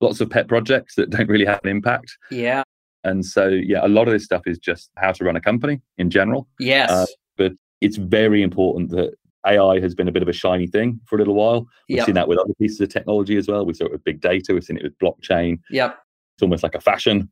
lots 0.00 0.20
of 0.20 0.28
pet 0.30 0.48
projects 0.48 0.94
that 0.96 1.10
don't 1.10 1.28
really 1.28 1.46
have 1.46 1.60
an 1.64 1.70
impact. 1.70 2.16
Yeah. 2.30 2.62
And 3.04 3.24
so, 3.24 3.48
yeah, 3.48 3.84
a 3.84 3.88
lot 3.88 4.06
of 4.06 4.12
this 4.12 4.24
stuff 4.24 4.42
is 4.46 4.58
just 4.58 4.90
how 4.96 5.12
to 5.12 5.24
run 5.24 5.34
a 5.34 5.40
company 5.40 5.80
in 5.98 6.08
general. 6.10 6.48
Yes. 6.60 6.90
Uh, 6.90 7.06
but 7.36 7.52
it's 7.80 7.96
very 7.96 8.42
important 8.42 8.90
that 8.90 9.14
AI 9.44 9.80
has 9.80 9.94
been 9.94 10.06
a 10.06 10.12
bit 10.12 10.22
of 10.22 10.28
a 10.28 10.32
shiny 10.32 10.68
thing 10.68 11.00
for 11.06 11.16
a 11.16 11.18
little 11.18 11.34
while. 11.34 11.66
We've 11.88 11.98
yep. 11.98 12.06
seen 12.06 12.14
that 12.14 12.28
with 12.28 12.38
other 12.38 12.54
pieces 12.60 12.80
of 12.80 12.90
technology 12.90 13.36
as 13.36 13.48
well. 13.48 13.66
We 13.66 13.74
saw 13.74 13.86
it 13.86 13.92
with 13.92 14.04
big 14.04 14.20
data. 14.20 14.54
We've 14.54 14.62
seen 14.62 14.76
it 14.76 14.84
with 14.84 14.96
blockchain. 14.98 15.58
Yep. 15.70 15.98
It's 16.36 16.42
almost 16.42 16.62
like 16.62 16.76
a 16.76 16.80
fashion 16.80 17.28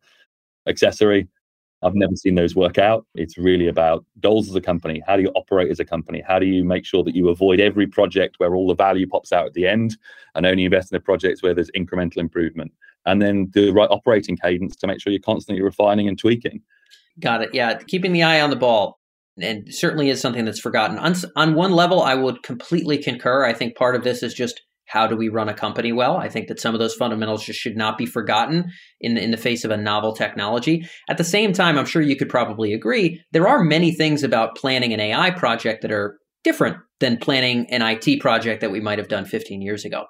accessory. 0.69 1.29
I've 1.83 1.95
never 1.95 2.15
seen 2.15 2.35
those 2.35 2.55
work 2.55 2.79
out. 2.79 3.07
It's 3.15 3.39
really 3.39 3.67
about 3.67 4.05
goals 4.21 4.49
as 4.49 4.55
a 4.55 4.61
company. 4.61 5.03
How 5.07 5.17
do 5.17 5.23
you 5.23 5.31
operate 5.35 5.71
as 5.71 5.81
a 5.81 5.85
company? 5.85 6.23
How 6.27 6.39
do 6.39 6.47
you 6.47 6.63
make 6.63 6.85
sure 6.85 7.03
that 7.05 7.15
you 7.15 7.29
avoid 7.29 7.61
every 7.61 7.87
project 7.87 8.37
where 8.39 8.55
all 8.55 8.69
the 8.69 8.75
value 8.75 9.07
pops 9.07 9.33
out 9.33 9.47
at 9.47 9.55
the 9.55 9.67
end 9.67 9.97
and 10.35 10.45
only 10.45 10.65
invest 10.65 10.93
in 10.93 10.97
the 10.97 11.01
projects 11.01 11.43
where 11.43 11.55
there's 11.55 11.71
incremental 11.71 12.19
improvement? 12.19 12.73
And 13.07 13.23
then 13.23 13.51
the 13.55 13.71
right 13.71 13.89
operating 13.91 14.37
cadence 14.37 14.77
to 14.77 14.87
make 14.87 15.01
sure 15.01 15.13
you're 15.13 15.21
constantly 15.21 15.63
refining 15.63 16.07
and 16.07 16.19
tweaking. 16.19 16.61
Got 17.19 17.43
it. 17.43 17.51
Yeah. 17.55 17.79
Keeping 17.87 18.13
the 18.13 18.23
eye 18.23 18.41
on 18.41 18.51
the 18.51 18.57
ball 18.57 18.99
and 19.41 19.73
certainly 19.73 20.11
is 20.11 20.21
something 20.21 20.45
that's 20.45 20.61
forgotten. 20.61 20.99
On, 20.99 21.15
on 21.37 21.55
one 21.55 21.73
level, 21.73 22.03
I 22.03 22.15
would 22.15 22.43
completely 22.43 22.99
concur. 22.99 23.45
I 23.45 23.55
think 23.55 23.75
part 23.75 23.97
of 23.97 24.05
this 24.05 24.23
is 24.23 24.35
just 24.35 24.61
how 24.91 25.07
do 25.07 25.17
we 25.17 25.29
run 25.29 25.49
a 25.49 25.55
company 25.55 25.93
well? 25.93 26.17
I 26.17 26.29
think 26.29 26.49
that 26.49 26.59
some 26.59 26.75
of 26.75 26.81
those 26.81 26.95
fundamentals 26.95 27.45
just 27.45 27.61
should 27.61 27.77
not 27.77 27.97
be 27.97 28.07
forgotten 28.07 28.73
in 29.01 29.15
the, 29.15 29.23
in 29.23 29.31
the 29.31 29.37
face 29.37 29.65
of 29.65 29.71
a 29.71 29.77
novel 29.77 30.15
technology. 30.15 30.85
At 31.09 31.17
the 31.17 31.25
same 31.25 31.53
time, 31.53 31.79
I'm 31.79 31.87
sure 31.87 32.03
you 32.03 32.17
could 32.17 32.29
probably 32.29 32.75
agree 32.75 33.23
there 33.31 33.47
are 33.47 33.63
many 33.63 33.93
things 33.93 34.25
about 34.25 34.57
planning 34.57 34.93
an 34.93 34.99
AI 34.99 35.31
project 35.31 35.83
that 35.83 35.93
are 35.93 36.19
different 36.43 36.79
than 36.99 37.19
planning 37.19 37.67
an 37.71 37.83
IT 37.83 38.21
project 38.21 38.61
that 38.63 38.73
we 38.73 38.81
might 38.81 38.99
have 38.99 39.09
done 39.09 39.25
15 39.25 39.63
years 39.63 39.85
ago. 39.85 40.07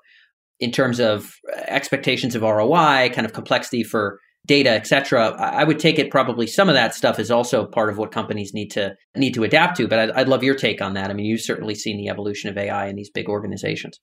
In 0.61 0.71
terms 0.71 0.99
of 0.99 1.31
uh, 1.55 1.61
expectations 1.69 2.35
of 2.35 2.43
ROI, 2.43 3.11
kind 3.15 3.27
of 3.27 3.35
complexity 3.35 3.83
for 3.83 4.19
data, 4.47 4.71
et 4.71 4.87
cetera, 4.87 5.31
I 5.39 5.65
would 5.65 5.79
take 5.79 5.99
it 5.99 6.11
probably 6.11 6.47
some 6.47 6.71
of 6.71 6.75
that 6.75 6.95
stuff 6.95 7.19
is 7.19 7.31
also 7.31 7.67
part 7.67 7.91
of 7.91 7.99
what 7.99 8.13
companies 8.13 8.55
need 8.55 8.71
to 8.71 8.95
need 9.15 9.35
to 9.35 9.45
adapt 9.45 9.77
to. 9.77 9.89
But 9.89 9.99
I'd, 9.99 10.11
I'd 10.13 10.29
love 10.29 10.43
your 10.43 10.55
take 10.55 10.81
on 10.81 10.95
that. 10.95 11.11
I 11.11 11.13
mean, 11.13 11.27
you've 11.27 11.43
certainly 11.43 11.75
seen 11.75 11.99
the 11.99 12.09
evolution 12.09 12.49
of 12.49 12.57
AI 12.57 12.89
in 12.89 12.97
these 12.97 13.11
big 13.11 13.29
organizations. 13.29 14.01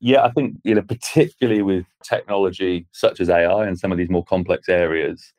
Yeah, 0.00 0.24
I 0.24 0.30
think 0.30 0.56
you 0.64 0.74
know, 0.74 0.82
particularly 0.82 1.62
with 1.62 1.86
technology 2.02 2.86
such 2.92 3.20
as 3.20 3.30
AI 3.30 3.66
and 3.66 3.78
some 3.78 3.92
of 3.92 3.98
these 3.98 4.10
more 4.10 4.24
complex 4.24 4.68
areas, 4.68 5.32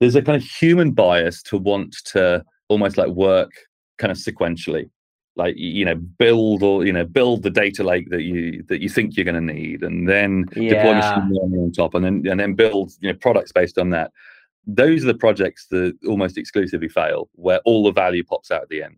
there's 0.00 0.14
a 0.14 0.22
kind 0.22 0.36
of 0.36 0.46
human 0.46 0.92
bias 0.92 1.42
to 1.44 1.56
want 1.56 1.96
to 2.06 2.44
almost 2.68 2.96
like 2.98 3.08
work 3.08 3.50
kind 3.98 4.10
of 4.10 4.18
sequentially, 4.18 4.90
like 5.36 5.54
you 5.56 5.84
know, 5.84 5.94
build 5.94 6.62
or 6.62 6.84
you 6.84 6.92
know, 6.92 7.04
build 7.04 7.42
the 7.42 7.50
data 7.50 7.82
lake 7.82 8.10
that 8.10 8.22
you 8.22 8.62
that 8.68 8.82
you 8.82 8.88
think 8.88 9.16
you're 9.16 9.24
going 9.24 9.46
to 9.46 9.54
need, 9.54 9.82
and 9.82 10.08
then 10.08 10.44
yeah. 10.56 10.74
deploy 10.74 10.94
machine 10.94 11.30
learning 11.32 11.60
on 11.60 11.72
top, 11.72 11.94
and 11.94 12.04
then 12.04 12.22
and 12.28 12.38
then 12.38 12.54
build 12.54 12.92
you 13.00 13.10
know 13.10 13.18
products 13.18 13.52
based 13.52 13.78
on 13.78 13.90
that. 13.90 14.12
Those 14.66 15.04
are 15.04 15.08
the 15.08 15.14
projects 15.14 15.66
that 15.70 15.96
almost 16.06 16.36
exclusively 16.36 16.88
fail, 16.88 17.28
where 17.34 17.60
all 17.64 17.82
the 17.82 17.92
value 17.92 18.24
pops 18.24 18.50
out 18.50 18.62
at 18.62 18.68
the 18.68 18.82
end. 18.82 18.96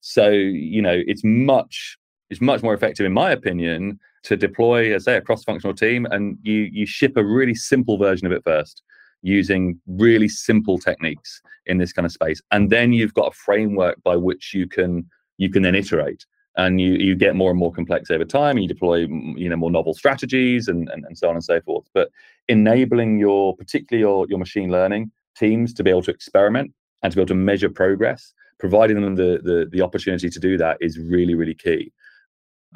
So 0.00 0.30
you 0.30 0.80
know, 0.80 1.02
it's 1.06 1.22
much 1.24 1.98
it's 2.30 2.40
much 2.40 2.62
more 2.62 2.74
effective, 2.74 3.04
in 3.06 3.12
my 3.12 3.30
opinion, 3.30 4.00
to 4.26 4.36
deploy, 4.36 4.92
as 4.92 5.04
say, 5.04 5.16
a 5.16 5.20
cross-functional 5.20 5.74
team, 5.74 6.04
and 6.10 6.36
you 6.42 6.68
you 6.72 6.84
ship 6.84 7.16
a 7.16 7.24
really 7.24 7.54
simple 7.54 7.96
version 7.96 8.26
of 8.26 8.32
it 8.32 8.42
first, 8.44 8.82
using 9.22 9.80
really 9.86 10.28
simple 10.28 10.78
techniques 10.78 11.40
in 11.66 11.78
this 11.78 11.92
kind 11.92 12.06
of 12.06 12.12
space, 12.12 12.42
and 12.50 12.70
then 12.70 12.92
you've 12.92 13.14
got 13.14 13.28
a 13.32 13.36
framework 13.36 14.02
by 14.02 14.16
which 14.16 14.52
you 14.52 14.66
can 14.68 15.08
you 15.38 15.48
can 15.48 15.62
then 15.62 15.76
iterate, 15.76 16.26
and 16.56 16.80
you 16.80 16.94
you 16.94 17.14
get 17.14 17.36
more 17.36 17.50
and 17.50 17.58
more 17.58 17.72
complex 17.72 18.10
over 18.10 18.24
time. 18.24 18.56
And 18.56 18.64
you 18.64 18.68
deploy 18.68 19.06
you 19.42 19.48
know 19.48 19.56
more 19.56 19.70
novel 19.70 19.94
strategies 19.94 20.66
and, 20.66 20.88
and 20.88 21.04
and 21.04 21.16
so 21.16 21.28
on 21.28 21.36
and 21.36 21.44
so 21.44 21.60
forth. 21.60 21.86
But 21.94 22.10
enabling 22.48 23.20
your 23.20 23.56
particularly 23.56 24.00
your 24.00 24.26
your 24.28 24.38
machine 24.40 24.70
learning 24.70 25.12
teams 25.36 25.72
to 25.74 25.84
be 25.84 25.90
able 25.90 26.02
to 26.02 26.10
experiment 26.10 26.72
and 27.02 27.12
to 27.12 27.16
be 27.16 27.20
able 27.20 27.28
to 27.28 27.34
measure 27.34 27.70
progress, 27.70 28.34
providing 28.58 29.00
them 29.00 29.14
the 29.14 29.38
the, 29.44 29.68
the 29.70 29.82
opportunity 29.82 30.28
to 30.30 30.40
do 30.40 30.58
that 30.58 30.78
is 30.80 30.98
really 30.98 31.34
really 31.34 31.54
key. 31.54 31.92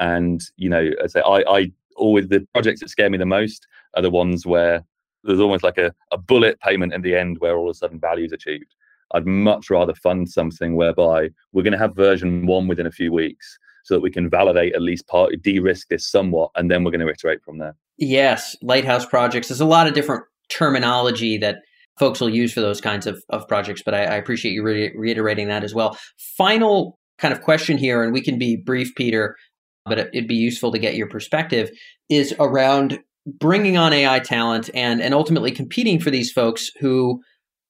And 0.01 0.43
you 0.57 0.69
know, 0.69 0.91
I 1.03 1.07
say 1.07 1.21
I, 1.21 1.45
I 1.49 1.73
always 1.97 2.27
the 2.29 2.45
projects 2.53 2.81
that 2.81 2.89
scare 2.89 3.11
me 3.11 3.19
the 3.19 3.27
most 3.27 3.69
are 3.95 4.03
the 4.03 4.11
ones 4.11 4.45
where 4.45 4.85
there's 5.23 5.41
almost 5.41 5.63
like 5.63 5.79
a, 5.79 5.95
a 6.11 6.19
bullet 6.19 6.59
payment 6.61 6.95
in 6.95 7.03
the 7.03 7.15
end 7.15 7.37
where 7.39 7.57
all 7.57 7.69
of 7.69 7.75
a 7.75 7.79
sudden 7.79 8.01
value 8.01 8.25
is 8.25 8.33
achieved. 8.33 8.75
I'd 9.13 9.27
much 9.27 9.71
rather 9.71 9.95
fund 9.95 10.29
something 10.29 10.77
whereby 10.77 11.31
we're 11.53 11.63
going 11.63 11.73
to 11.73 11.79
have 11.79 11.95
version 11.95 12.47
one 12.47 12.69
within 12.69 12.87
a 12.87 12.93
few 12.93 13.13
weeks 13.13 13.59
so 13.85 13.95
that 13.95 14.01
we 14.01 14.11
can 14.11 14.31
validate 14.31 14.75
at 14.75 14.83
least 14.83 15.07
part 15.09 15.33
de-risk 15.43 15.89
this 15.89 16.07
somewhat 16.07 16.51
and 16.55 16.71
then 16.71 16.85
we're 16.85 16.91
going 16.91 17.07
to 17.07 17.09
iterate 17.09 17.43
from 17.43 17.59
there. 17.59 17.75
Yes, 17.99 18.57
lighthouse 18.63 19.05
projects. 19.05 19.49
There's 19.49 19.61
a 19.61 19.67
lot 19.67 19.87
of 19.87 19.95
different 19.95 20.25
terminology 20.49 21.37
that 21.39 21.57
folks 21.99 22.21
will 22.21 22.31
use 22.31 22.53
for 22.53 22.61
those 22.61 22.81
kinds 22.81 23.07
of, 23.07 23.23
of 23.29 23.47
projects, 23.47 23.83
but 23.85 23.95
I, 23.95 24.05
I 24.05 24.15
appreciate 24.15 24.53
you 24.53 24.63
re- 24.63 24.95
reiterating 24.97 25.49
that 25.49 25.65
as 25.65 25.75
well. 25.75 25.99
Final 26.17 26.99
kind 27.19 27.35
of 27.35 27.43
question 27.43 27.77
here, 27.77 28.03
and 28.03 28.13
we 28.13 28.23
can 28.23 28.39
be 28.39 28.57
brief, 28.57 28.95
Peter 28.95 29.37
but 29.85 29.99
it'd 29.99 30.29
be 30.29 30.35
useful 30.35 30.73
to 30.73 30.79
get 30.79 30.95
your 30.95 31.09
perspective, 31.09 31.71
is 32.09 32.35
around 32.39 33.01
bringing 33.27 33.77
on 33.77 33.93
AI 33.93 34.19
talent 34.21 34.71
and 34.75 35.01
and 35.01 35.15
ultimately 35.15 35.51
competing 35.51 36.01
for 36.01 36.11
these 36.11 36.33
folks 36.33 36.71
who 36.81 37.21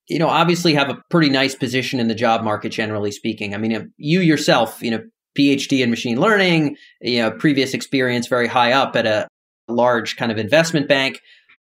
you 0.09 0.19
know 0.19 0.29
obviously 0.29 0.75
have 0.75 0.89
a 0.89 1.03
pretty 1.11 1.29
nice 1.29 1.55
position 1.55 2.01
in 2.01 2.09
the 2.09 2.15
job 2.15 2.43
market 2.43 2.71
generally 2.71 3.11
speaking. 3.11 3.55
I 3.55 3.59
mean 3.59 3.93
you 3.97 4.21
yourself, 4.21 4.83
you 4.83 4.91
know, 4.91 5.03
PhD 5.39 5.83
in 5.83 5.91
machine 5.91 6.21
learning, 6.21 6.77
you 7.01 7.21
know, 7.21 7.31
previous 7.31 7.75
experience 7.75 8.27
very 8.27 8.47
high 8.47 8.73
up 8.73 8.97
at 8.97 9.07
a 9.07 9.29
large 9.69 10.17
kind 10.17 10.33
of 10.33 10.39
investment 10.39 10.89
bank. 10.89 11.21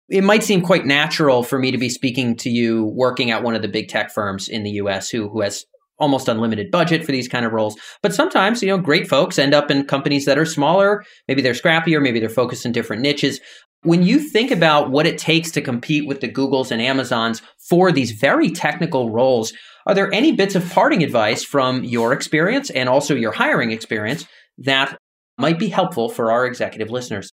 It 0.10 0.24
might 0.24 0.44
seem 0.44 0.62
quite 0.62 0.86
natural 0.86 1.42
for 1.44 1.58
me 1.58 1.72
to 1.72 1.78
be 1.78 1.88
speaking 1.88 2.36
to 2.38 2.50
you 2.50 2.86
working 2.86 3.32
at 3.32 3.44
one 3.44 3.56
of 3.56 3.62
the 3.62 3.68
big 3.68 3.88
tech 3.88 4.12
firms 4.12 4.50
in 4.50 4.64
the 4.64 4.72
US 4.72 5.10
who 5.10 5.30
who 5.30 5.42
has 5.42 5.66
almost 6.02 6.28
unlimited 6.28 6.72
budget 6.72 7.06
for 7.06 7.14
these 7.14 7.28
kind 7.28 7.46
of 7.46 7.54
roles. 7.54 7.78
But 8.04 8.14
sometimes, 8.14 8.62
you 8.62 8.68
know, 8.68 8.78
great 8.78 9.08
folks 9.08 9.40
end 9.40 9.54
up 9.54 9.72
in 9.72 9.86
companies 9.86 10.26
that 10.26 10.38
are 10.38 10.46
smaller. 10.46 11.04
Maybe 11.28 11.42
they're 11.42 11.54
scrappier, 11.54 12.02
maybe 12.02 12.20
they're 12.20 12.28
focused 12.28 12.66
in 12.66 12.74
different 12.74 13.02
niches. 13.02 13.40
When 13.84 14.04
you 14.04 14.20
think 14.20 14.52
about 14.52 14.92
what 14.92 15.08
it 15.08 15.18
takes 15.18 15.52
to 15.52 15.62
compete 15.62 16.06
with 16.06 16.20
the 16.20 16.28
Googles 16.28 16.72
and 16.72 16.82
Amazons 16.82 17.42
for 17.70 17.92
these 17.92 18.12
very 18.12 18.52
technical 18.52 19.10
roles, 19.10 19.54
are 19.88 19.96
there 19.96 20.14
any 20.14 20.32
bits 20.34 20.56
of 20.56 20.70
parting 20.70 21.04
advice 21.04 21.44
from 21.44 21.84
your 21.84 22.14
experience 22.14 22.70
and 22.70 22.90
also 22.90 23.16
your 23.16 23.32
hiring 23.32 23.72
experience 23.72 24.28
that 24.60 24.98
might 25.38 25.58
be 25.58 25.70
helpful 25.70 26.10
for 26.10 26.32
our 26.32 26.46
executive 26.46 26.92
listeners? 26.92 27.32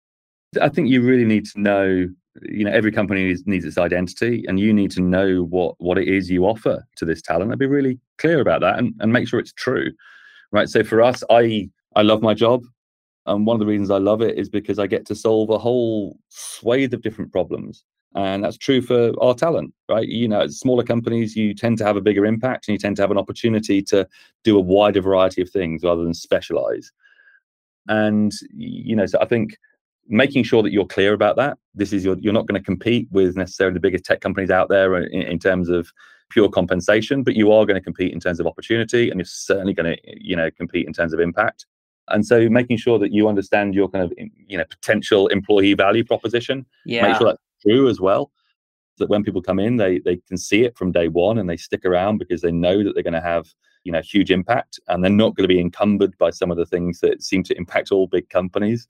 I 0.62 0.70
think 0.70 0.90
you 0.90 1.02
really 1.02 1.26
need 1.26 1.46
to 1.48 1.60
know 1.60 2.08
you 2.44 2.64
know 2.64 2.72
every 2.72 2.92
company 2.92 3.36
needs, 3.46 3.66
its 3.66 3.78
identity 3.78 4.44
and 4.48 4.60
you 4.60 4.74
need 4.74 4.92
to 4.92 5.02
know 5.02 5.44
what 5.44 5.76
what 5.80 5.98
it 5.98 6.08
is 6.08 6.30
you 6.30 6.46
offer 6.46 6.86
to 6.96 7.06
this 7.06 7.22
talent 7.22 7.52
and 7.52 7.60
be 7.60 7.66
really 7.66 8.00
clear 8.18 8.40
about 8.40 8.62
that 8.62 8.78
and, 8.80 8.94
and 9.00 9.14
make 9.14 9.28
sure 9.28 9.40
it's 9.40 9.54
true 9.54 9.92
right 10.52 10.70
so 10.70 10.84
for 10.84 11.02
us 11.02 11.24
i 11.30 11.70
i 11.96 12.02
love 12.02 12.22
my 12.22 12.34
job 12.34 12.64
and 13.26 13.46
one 13.46 13.56
of 13.56 13.60
the 13.60 13.66
reasons 13.66 13.92
i 13.92 13.98
love 13.98 14.22
it 14.22 14.38
is 14.38 14.50
because 14.50 14.80
i 14.80 14.88
get 14.88 15.06
to 15.06 15.16
solve 15.16 15.50
a 15.50 15.58
whole 15.58 16.18
swathe 16.30 16.94
of 16.94 17.02
different 17.02 17.32
problems 17.32 17.84
And 18.16 18.44
that's 18.44 18.58
true 18.58 18.82
for 18.82 19.12
our 19.22 19.36
talent, 19.36 19.74
right? 19.90 20.08
You 20.08 20.28
know, 20.28 20.48
smaller 20.48 20.84
companies, 20.84 21.36
you 21.36 21.54
tend 21.54 21.78
to 21.80 21.86
have 21.86 21.98
a 21.98 22.02
bigger 22.02 22.26
impact 22.26 22.68
and 22.68 22.74
you 22.74 22.80
tend 22.80 22.96
to 22.96 23.04
have 23.04 23.12
an 23.12 23.18
opportunity 23.18 23.82
to 23.84 24.08
do 24.44 24.58
a 24.58 24.62
wider 24.62 25.02
variety 25.02 25.42
of 25.42 25.50
things 25.52 25.84
rather 25.84 26.04
than 26.04 26.14
specialize. 26.16 26.92
And, 27.88 28.32
you 28.52 28.96
know, 28.96 29.06
so 29.06 29.20
I 29.22 29.26
think 29.26 29.58
making 30.08 30.44
sure 30.44 30.64
that 30.64 30.72
you're 30.72 30.86
clear 30.86 31.14
about 31.14 31.36
that. 31.38 31.58
This 31.74 31.94
is 31.94 32.04
your, 32.04 32.18
you're 32.20 32.34
not 32.34 32.48
going 32.48 32.60
to 32.60 32.66
compete 32.66 33.08
with 33.12 33.36
necessarily 33.36 33.74
the 33.74 33.80
biggest 33.80 34.06
tech 34.06 34.22
companies 34.22 34.50
out 34.50 34.70
there 34.70 34.98
in, 34.98 35.22
in 35.22 35.40
terms 35.40 35.70
of 35.70 35.92
pure 36.30 36.50
compensation, 36.50 37.24
but 37.24 37.36
you 37.36 37.52
are 37.52 37.66
going 37.66 37.76
to 37.76 37.84
compete 37.84 38.14
in 38.14 38.20
terms 38.20 38.40
of 38.40 38.48
opportunity 38.48 39.10
and 39.10 39.20
you're 39.20 39.26
certainly 39.26 39.74
going 39.74 39.96
to, 39.96 40.02
you 40.06 40.36
know, 40.36 40.50
compete 40.52 40.88
in 40.88 40.94
terms 40.94 41.14
of 41.14 41.20
impact. 41.20 41.66
And 42.10 42.26
so 42.26 42.50
making 42.50 42.78
sure 42.78 43.00
that 43.00 43.12
you 43.12 43.28
understand 43.28 43.76
your 43.76 43.90
kind 43.90 44.06
of, 44.06 44.14
you 44.18 44.58
know, 44.58 44.64
potential 44.66 45.28
employee 45.28 45.74
value 45.74 46.04
proposition, 46.04 46.66
yeah. 46.86 47.08
make 47.08 47.18
sure 47.18 47.28
that's 47.28 47.42
true 47.62 47.90
as 47.90 48.00
well. 48.00 48.32
That 48.98 49.10
when 49.10 49.24
people 49.24 49.44
come 49.44 49.60
in, 49.60 49.78
they 49.78 50.00
they 50.00 50.20
can 50.28 50.38
see 50.38 50.64
it 50.64 50.76
from 50.76 50.92
day 50.92 51.08
one 51.08 51.38
and 51.38 51.48
they 51.48 51.58
stick 51.58 51.86
around 51.86 52.18
because 52.18 52.42
they 52.42 52.52
know 52.52 52.84
that 52.84 52.94
they're 52.96 53.04
going 53.04 53.14
to 53.14 53.22
have 53.22 53.46
you 53.84 53.92
know 53.92 54.02
huge 54.02 54.32
impact 54.32 54.80
and 54.88 55.04
they're 55.04 55.12
not 55.12 55.36
going 55.36 55.44
to 55.44 55.54
be 55.54 55.60
encumbered 55.60 56.18
by 56.18 56.32
some 56.32 56.50
of 56.50 56.58
the 56.58 56.66
things 56.66 57.00
that 57.02 57.22
seem 57.22 57.44
to 57.44 57.58
impact 57.58 57.92
all 57.92 58.08
big 58.08 58.28
companies. 58.30 58.88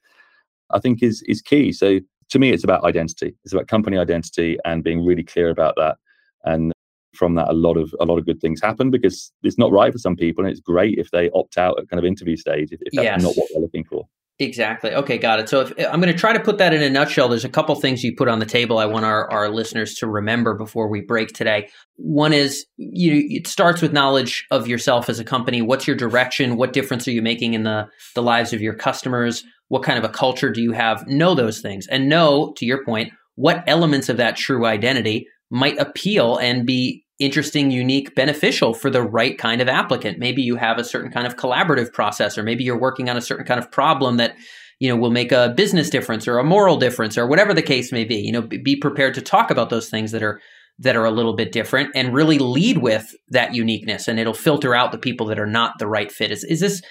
I 0.72 0.80
think 0.80 1.04
is 1.04 1.24
is 1.28 1.42
key. 1.42 1.72
So 1.72 2.00
to 2.30 2.40
me, 2.40 2.52
it's 2.52 2.64
about 2.64 2.84
identity. 2.84 3.36
It's 3.44 3.54
about 3.54 3.68
company 3.68 3.98
identity 3.98 4.58
and 4.66 4.84
being 4.84 5.06
really 5.06 5.24
clear 5.24 5.50
about 5.50 5.76
that. 5.78 5.98
And 6.44 6.72
from 7.16 7.36
that, 7.36 7.50
a 7.50 7.54
lot 7.54 7.78
of 7.78 7.94
a 8.00 8.06
lot 8.06 8.18
of 8.18 8.26
good 8.26 8.40
things 8.40 8.62
happen 8.62 8.92
because 8.92 9.32
it's 9.44 9.58
not 9.58 9.72
right 9.72 9.92
for 9.92 10.00
some 10.00 10.16
people, 10.16 10.44
and 10.44 10.52
it's 10.52 10.62
great 10.62 10.98
if 10.98 11.12
they 11.12 11.30
opt 11.32 11.58
out 11.58 11.80
at 11.80 11.90
kind 11.90 12.00
of 12.00 12.06
interview 12.06 12.38
stage 12.38 12.70
if, 12.72 12.80
if 12.82 12.94
that's 12.94 13.04
yes. 13.04 13.24
not 13.24 13.36
what 13.36 13.48
they're 13.52 13.62
looking 13.62 13.84
for. 13.84 14.08
Exactly. 14.40 14.94
Okay, 14.94 15.18
got 15.18 15.40
it. 15.40 15.50
So 15.50 15.62
if, 15.62 15.74
I'm 15.80 16.00
going 16.00 16.14
to 16.14 16.18
try 16.18 16.32
to 16.32 16.40
put 16.40 16.60
that 16.60 16.72
in 16.72 16.84
a 16.84 16.90
nutshell. 16.92 17.28
There's 17.28 17.44
a 17.44 17.50
couple 17.50 17.74
things 17.74 18.04
you 18.04 18.16
put 18.16 18.28
on 18.28 18.38
the 18.38 18.46
table 18.46 18.78
I 18.78 18.86
want 18.86 19.04
our, 19.04 19.30
our 19.32 19.50
listeners 19.50 19.96
to 19.96 20.08
remember 20.08 20.54
before 20.54 20.90
we 20.90 21.02
break 21.02 21.30
today. 21.30 21.70
One 21.96 22.34
is 22.34 22.66
you 22.78 23.26
it 23.30 23.48
starts 23.48 23.82
with 23.82 23.94
knowledge 23.94 24.46
of 24.52 24.68
yourself 24.68 25.10
as 25.10 25.20
a 25.20 25.24
company. 25.24 25.64
What's 25.64 25.88
your 25.88 25.96
direction? 25.96 26.56
What 26.56 26.72
difference 26.72 27.08
are 27.08 27.12
you 27.12 27.24
making 27.24 27.56
in 27.56 27.64
the 27.64 27.88
the 28.14 28.22
lives 28.22 28.54
of 28.54 28.62
your 28.62 28.76
customers? 28.76 29.44
What 29.70 29.82
kind 29.82 29.98
of 29.98 30.06
a 30.06 30.14
culture 30.14 30.52
do 30.52 30.62
you 30.62 30.72
have? 30.72 31.08
Know 31.08 31.34
those 31.34 31.60
things 31.60 31.88
and 31.88 32.08
know 32.08 32.54
to 32.58 32.66
your 32.66 32.86
point 32.86 33.14
what 33.36 33.64
elements 33.66 34.08
of 34.08 34.18
that 34.18 34.38
true 34.38 34.68
identity 34.68 35.28
might 35.50 35.80
appeal 35.80 36.38
and 36.38 36.66
be 36.66 37.04
interesting, 37.20 37.72
unique, 37.72 38.16
beneficial 38.16 38.74
for 38.74 38.90
the 38.90 39.02
right 39.02 39.38
kind 39.38 39.62
of 39.62 39.68
applicant. 39.68 40.20
Maybe 40.20 40.42
you 40.42 40.56
have 40.56 40.78
a 40.78 40.84
certain 40.84 41.12
kind 41.12 41.26
of 41.26 41.36
collaborative 41.36 41.92
process, 41.92 42.38
or 42.38 42.44
maybe 42.44 42.64
you're 42.64 42.80
working 42.80 43.10
on 43.10 43.18
a 43.18 43.22
certain 43.22 43.46
kind 43.46 43.60
of 43.60 43.72
problem 43.72 44.18
that 44.18 44.36
you 44.80 44.88
know 44.88 44.96
will 44.96 45.12
make 45.12 45.32
a 45.32 45.54
business 45.56 45.90
difference 45.90 46.28
or 46.28 46.38
a 46.38 46.44
moral 46.44 46.78
difference 46.78 47.18
or 47.18 47.28
whatever 47.28 47.54
the 47.54 47.62
case 47.62 47.92
may 47.92 48.04
be. 48.04 48.18
You 48.18 48.32
know, 48.32 48.42
be 48.42 48.76
prepared 48.76 49.14
to 49.16 49.22
talk 49.22 49.52
about 49.52 49.70
those 49.70 49.90
things 49.90 50.12
that 50.12 50.24
are 50.24 50.40
that 50.80 50.96
are 50.96 51.06
a 51.06 51.12
little 51.12 51.36
bit 51.36 51.52
different 51.52 51.90
and 51.96 52.14
really 52.14 52.38
lead 52.38 52.78
with 52.80 53.16
that 53.30 53.56
uniqueness, 53.56 54.08
and 54.08 54.20
it'll 54.20 54.34
filter 54.34 54.76
out 54.76 54.92
the 54.92 54.98
people 54.98 55.28
that 55.28 55.40
are 55.40 55.48
not 55.48 55.80
the 55.80 55.88
right 55.88 56.12
fit. 56.12 56.32
Is 56.32 56.44
is 56.44 56.60
this 56.60 56.82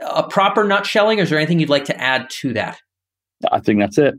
a 0.00 0.22
proper 0.22 0.64
nutshelling, 0.64 1.18
or 1.18 1.22
is 1.22 1.30
there 1.30 1.38
anything 1.38 1.58
you'd 1.58 1.68
like 1.68 1.84
to 1.86 2.00
add 2.00 2.30
to 2.40 2.52
that? 2.54 2.80
I 3.50 3.60
think 3.60 3.80
that's 3.80 3.98
it. 3.98 4.14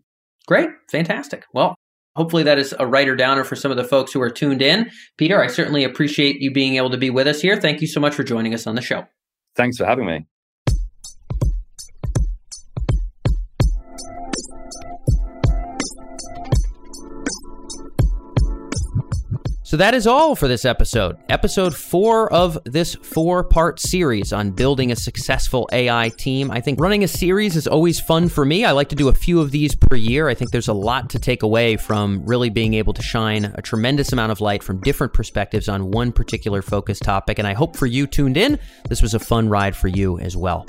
Great, 0.45 0.69
fantastic. 0.91 1.45
Well, 1.53 1.75
Hopefully, 2.15 2.43
that 2.43 2.59
is 2.59 2.75
a 2.79 2.85
writer 2.85 3.15
downer 3.15 3.43
for 3.43 3.55
some 3.55 3.71
of 3.71 3.77
the 3.77 3.83
folks 3.83 4.11
who 4.11 4.21
are 4.21 4.29
tuned 4.29 4.61
in. 4.61 4.91
Peter, 5.17 5.41
I 5.41 5.47
certainly 5.47 5.83
appreciate 5.83 6.41
you 6.41 6.51
being 6.51 6.75
able 6.75 6.91
to 6.91 6.97
be 6.97 7.09
with 7.09 7.27
us 7.27 7.41
here. 7.41 7.59
Thank 7.59 7.81
you 7.81 7.87
so 7.87 7.99
much 7.99 8.13
for 8.13 8.23
joining 8.23 8.53
us 8.53 8.67
on 8.67 8.75
the 8.75 8.81
show. 8.81 9.05
Thanks 9.55 9.77
for 9.77 9.85
having 9.85 10.05
me. 10.05 10.25
So 19.65 19.77
that 19.77 19.93
is 19.93 20.07
all 20.07 20.35
for 20.35 20.49
this 20.49 20.65
episode. 20.65 21.17
Episode 21.29 21.73
four 21.73 22.31
of 22.33 22.57
this 22.65 22.95
four 22.95 23.45
part 23.45 23.79
series 23.79 24.33
on 24.33 24.51
building 24.51 24.91
a 24.91 24.95
successful 24.95 25.69
AI 25.71 26.09
team. 26.17 26.51
I 26.51 26.59
think 26.59 26.81
running 26.81 27.05
a 27.05 27.07
series 27.07 27.55
is 27.55 27.65
always 27.65 27.97
fun 27.97 28.27
for 28.27 28.43
me. 28.43 28.65
I 28.65 28.71
like 28.71 28.89
to 28.89 28.95
do 28.95 29.07
a 29.07 29.13
few 29.13 29.39
of 29.39 29.51
these 29.51 29.73
per 29.73 29.95
year. 29.95 30.27
I 30.27 30.33
think 30.33 30.51
there's 30.51 30.67
a 30.67 30.73
lot 30.73 31.09
to 31.11 31.19
take 31.19 31.43
away 31.43 31.77
from 31.77 32.25
really 32.25 32.49
being 32.49 32.73
able 32.73 32.91
to 32.91 33.01
shine 33.01 33.45
a 33.55 33.61
tremendous 33.61 34.11
amount 34.11 34.33
of 34.33 34.41
light 34.41 34.63
from 34.63 34.81
different 34.81 35.13
perspectives 35.13 35.69
on 35.69 35.91
one 35.91 36.11
particular 36.11 36.61
focus 36.61 36.99
topic. 36.99 37.39
And 37.39 37.47
I 37.47 37.53
hope 37.53 37.77
for 37.77 37.85
you 37.85 38.05
tuned 38.05 38.35
in, 38.35 38.59
this 38.89 39.01
was 39.01 39.13
a 39.13 39.19
fun 39.19 39.47
ride 39.47 39.77
for 39.77 39.87
you 39.87 40.19
as 40.19 40.35
well. 40.35 40.65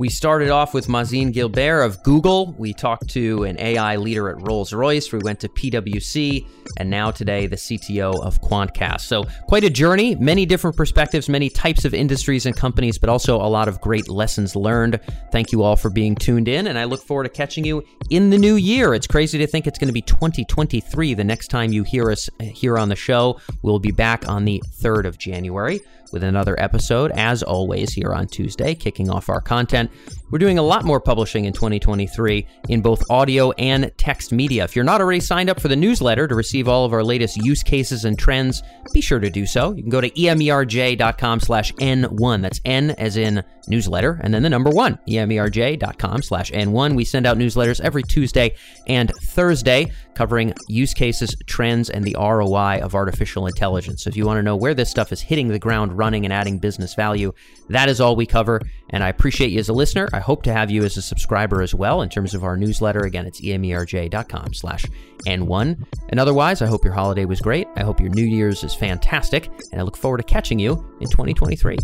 We 0.00 0.08
started 0.08 0.48
off 0.48 0.72
with 0.72 0.88
Mazin 0.88 1.30
Gilbert 1.30 1.82
of 1.82 2.02
Google. 2.02 2.54
We 2.56 2.72
talked 2.72 3.10
to 3.10 3.44
an 3.44 3.60
AI 3.60 3.96
leader 3.96 4.30
at 4.30 4.40
Rolls 4.40 4.72
Royce. 4.72 5.12
We 5.12 5.18
went 5.18 5.40
to 5.40 5.48
PwC, 5.50 6.48
and 6.78 6.88
now 6.88 7.10
today, 7.10 7.46
the 7.46 7.56
CTO 7.56 8.24
of 8.24 8.40
Quantcast. 8.40 9.02
So, 9.02 9.24
quite 9.46 9.62
a 9.62 9.68
journey, 9.68 10.14
many 10.14 10.46
different 10.46 10.74
perspectives, 10.74 11.28
many 11.28 11.50
types 11.50 11.84
of 11.84 11.92
industries 11.92 12.46
and 12.46 12.56
companies, 12.56 12.96
but 12.96 13.10
also 13.10 13.36
a 13.36 13.44
lot 13.44 13.68
of 13.68 13.78
great 13.82 14.08
lessons 14.08 14.56
learned. 14.56 15.00
Thank 15.32 15.52
you 15.52 15.62
all 15.62 15.76
for 15.76 15.90
being 15.90 16.14
tuned 16.14 16.48
in, 16.48 16.68
and 16.68 16.78
I 16.78 16.84
look 16.84 17.02
forward 17.02 17.24
to 17.24 17.28
catching 17.28 17.66
you 17.66 17.84
in 18.08 18.30
the 18.30 18.38
new 18.38 18.54
year. 18.54 18.94
It's 18.94 19.06
crazy 19.06 19.36
to 19.36 19.46
think 19.46 19.66
it's 19.66 19.78
going 19.78 19.88
to 19.88 19.92
be 19.92 20.00
2023 20.00 21.12
the 21.12 21.24
next 21.24 21.48
time 21.48 21.74
you 21.74 21.82
hear 21.82 22.10
us 22.10 22.30
uh, 22.40 22.44
here 22.44 22.78
on 22.78 22.88
the 22.88 22.96
show. 22.96 23.38
We'll 23.60 23.78
be 23.78 23.92
back 23.92 24.26
on 24.26 24.46
the 24.46 24.62
3rd 24.80 25.04
of 25.04 25.18
January 25.18 25.82
with 26.12 26.22
another 26.22 26.58
episode, 26.58 27.10
as 27.12 27.42
always, 27.42 27.92
here 27.92 28.12
on 28.12 28.26
Tuesday, 28.26 28.74
kicking 28.74 29.10
off 29.10 29.28
our 29.28 29.40
content. 29.40 29.90
We're 30.30 30.38
doing 30.38 30.58
a 30.58 30.62
lot 30.62 30.84
more 30.84 31.00
publishing 31.00 31.44
in 31.46 31.52
2023 31.52 32.46
in 32.68 32.80
both 32.80 33.02
audio 33.10 33.50
and 33.52 33.90
text 33.96 34.32
media. 34.32 34.64
If 34.64 34.76
you're 34.76 34.84
not 34.84 35.00
already 35.00 35.20
signed 35.20 35.50
up 35.50 35.60
for 35.60 35.68
the 35.68 35.76
newsletter 35.76 36.28
to 36.28 36.34
receive 36.34 36.68
all 36.68 36.84
of 36.84 36.92
our 36.92 37.02
latest 37.02 37.36
use 37.38 37.62
cases 37.62 38.04
and 38.04 38.18
trends, 38.18 38.62
be 38.92 39.00
sure 39.00 39.18
to 39.18 39.30
do 39.30 39.44
so. 39.44 39.72
You 39.72 39.82
can 39.82 39.90
go 39.90 40.00
to 40.00 40.10
emerj.com 40.10 41.40
slash 41.40 41.72
N1. 41.74 42.42
That's 42.42 42.60
N 42.64 42.90
as 42.92 43.16
in 43.16 43.42
newsletter, 43.68 44.20
and 44.22 44.34
then 44.34 44.42
the 44.42 44.50
number 44.50 44.70
one, 44.70 44.98
emerj.com 45.08 46.22
slash 46.22 46.50
N1. 46.50 46.94
We 46.94 47.04
send 47.04 47.26
out 47.26 47.38
newsletters 47.38 47.80
every 47.80 48.02
Tuesday 48.02 48.54
and 48.86 49.10
Thursday 49.22 49.92
covering 50.20 50.52
use 50.68 50.92
cases, 50.92 51.34
trends, 51.46 51.88
and 51.88 52.04
the 52.04 52.14
ROI 52.18 52.80
of 52.82 52.94
artificial 52.94 53.46
intelligence. 53.46 54.02
So 54.02 54.08
if 54.08 54.18
you 54.18 54.26
want 54.26 54.36
to 54.36 54.42
know 54.42 54.54
where 54.54 54.74
this 54.74 54.90
stuff 54.90 55.12
is 55.12 55.20
hitting 55.22 55.48
the 55.48 55.58
ground 55.58 55.96
running 55.96 56.26
and 56.26 56.32
adding 56.32 56.58
business 56.58 56.92
value, 56.92 57.32
that 57.70 57.88
is 57.88 58.02
all 58.02 58.16
we 58.16 58.26
cover. 58.26 58.60
And 58.90 59.02
I 59.02 59.08
appreciate 59.08 59.50
you 59.50 59.60
as 59.60 59.70
a 59.70 59.72
listener. 59.72 60.10
I 60.12 60.20
hope 60.20 60.42
to 60.42 60.52
have 60.52 60.70
you 60.70 60.84
as 60.84 60.98
a 60.98 61.02
subscriber 61.02 61.62
as 61.62 61.74
well 61.74 62.02
in 62.02 62.10
terms 62.10 62.34
of 62.34 62.44
our 62.44 62.58
newsletter. 62.58 63.00
Again, 63.00 63.24
it's 63.24 63.40
emerj.com 63.40 64.52
slash 64.52 64.84
N1. 65.26 65.86
And 66.10 66.20
otherwise, 66.20 66.60
I 66.60 66.66
hope 66.66 66.84
your 66.84 66.92
holiday 66.92 67.24
was 67.24 67.40
great. 67.40 67.66
I 67.76 67.82
hope 67.82 67.98
your 67.98 68.10
New 68.10 68.26
Year's 68.26 68.62
is 68.62 68.74
fantastic. 68.74 69.46
And 69.72 69.80
I 69.80 69.84
look 69.84 69.96
forward 69.96 70.18
to 70.18 70.24
catching 70.24 70.58
you 70.58 70.72
in 71.00 71.08
2023. 71.08 71.78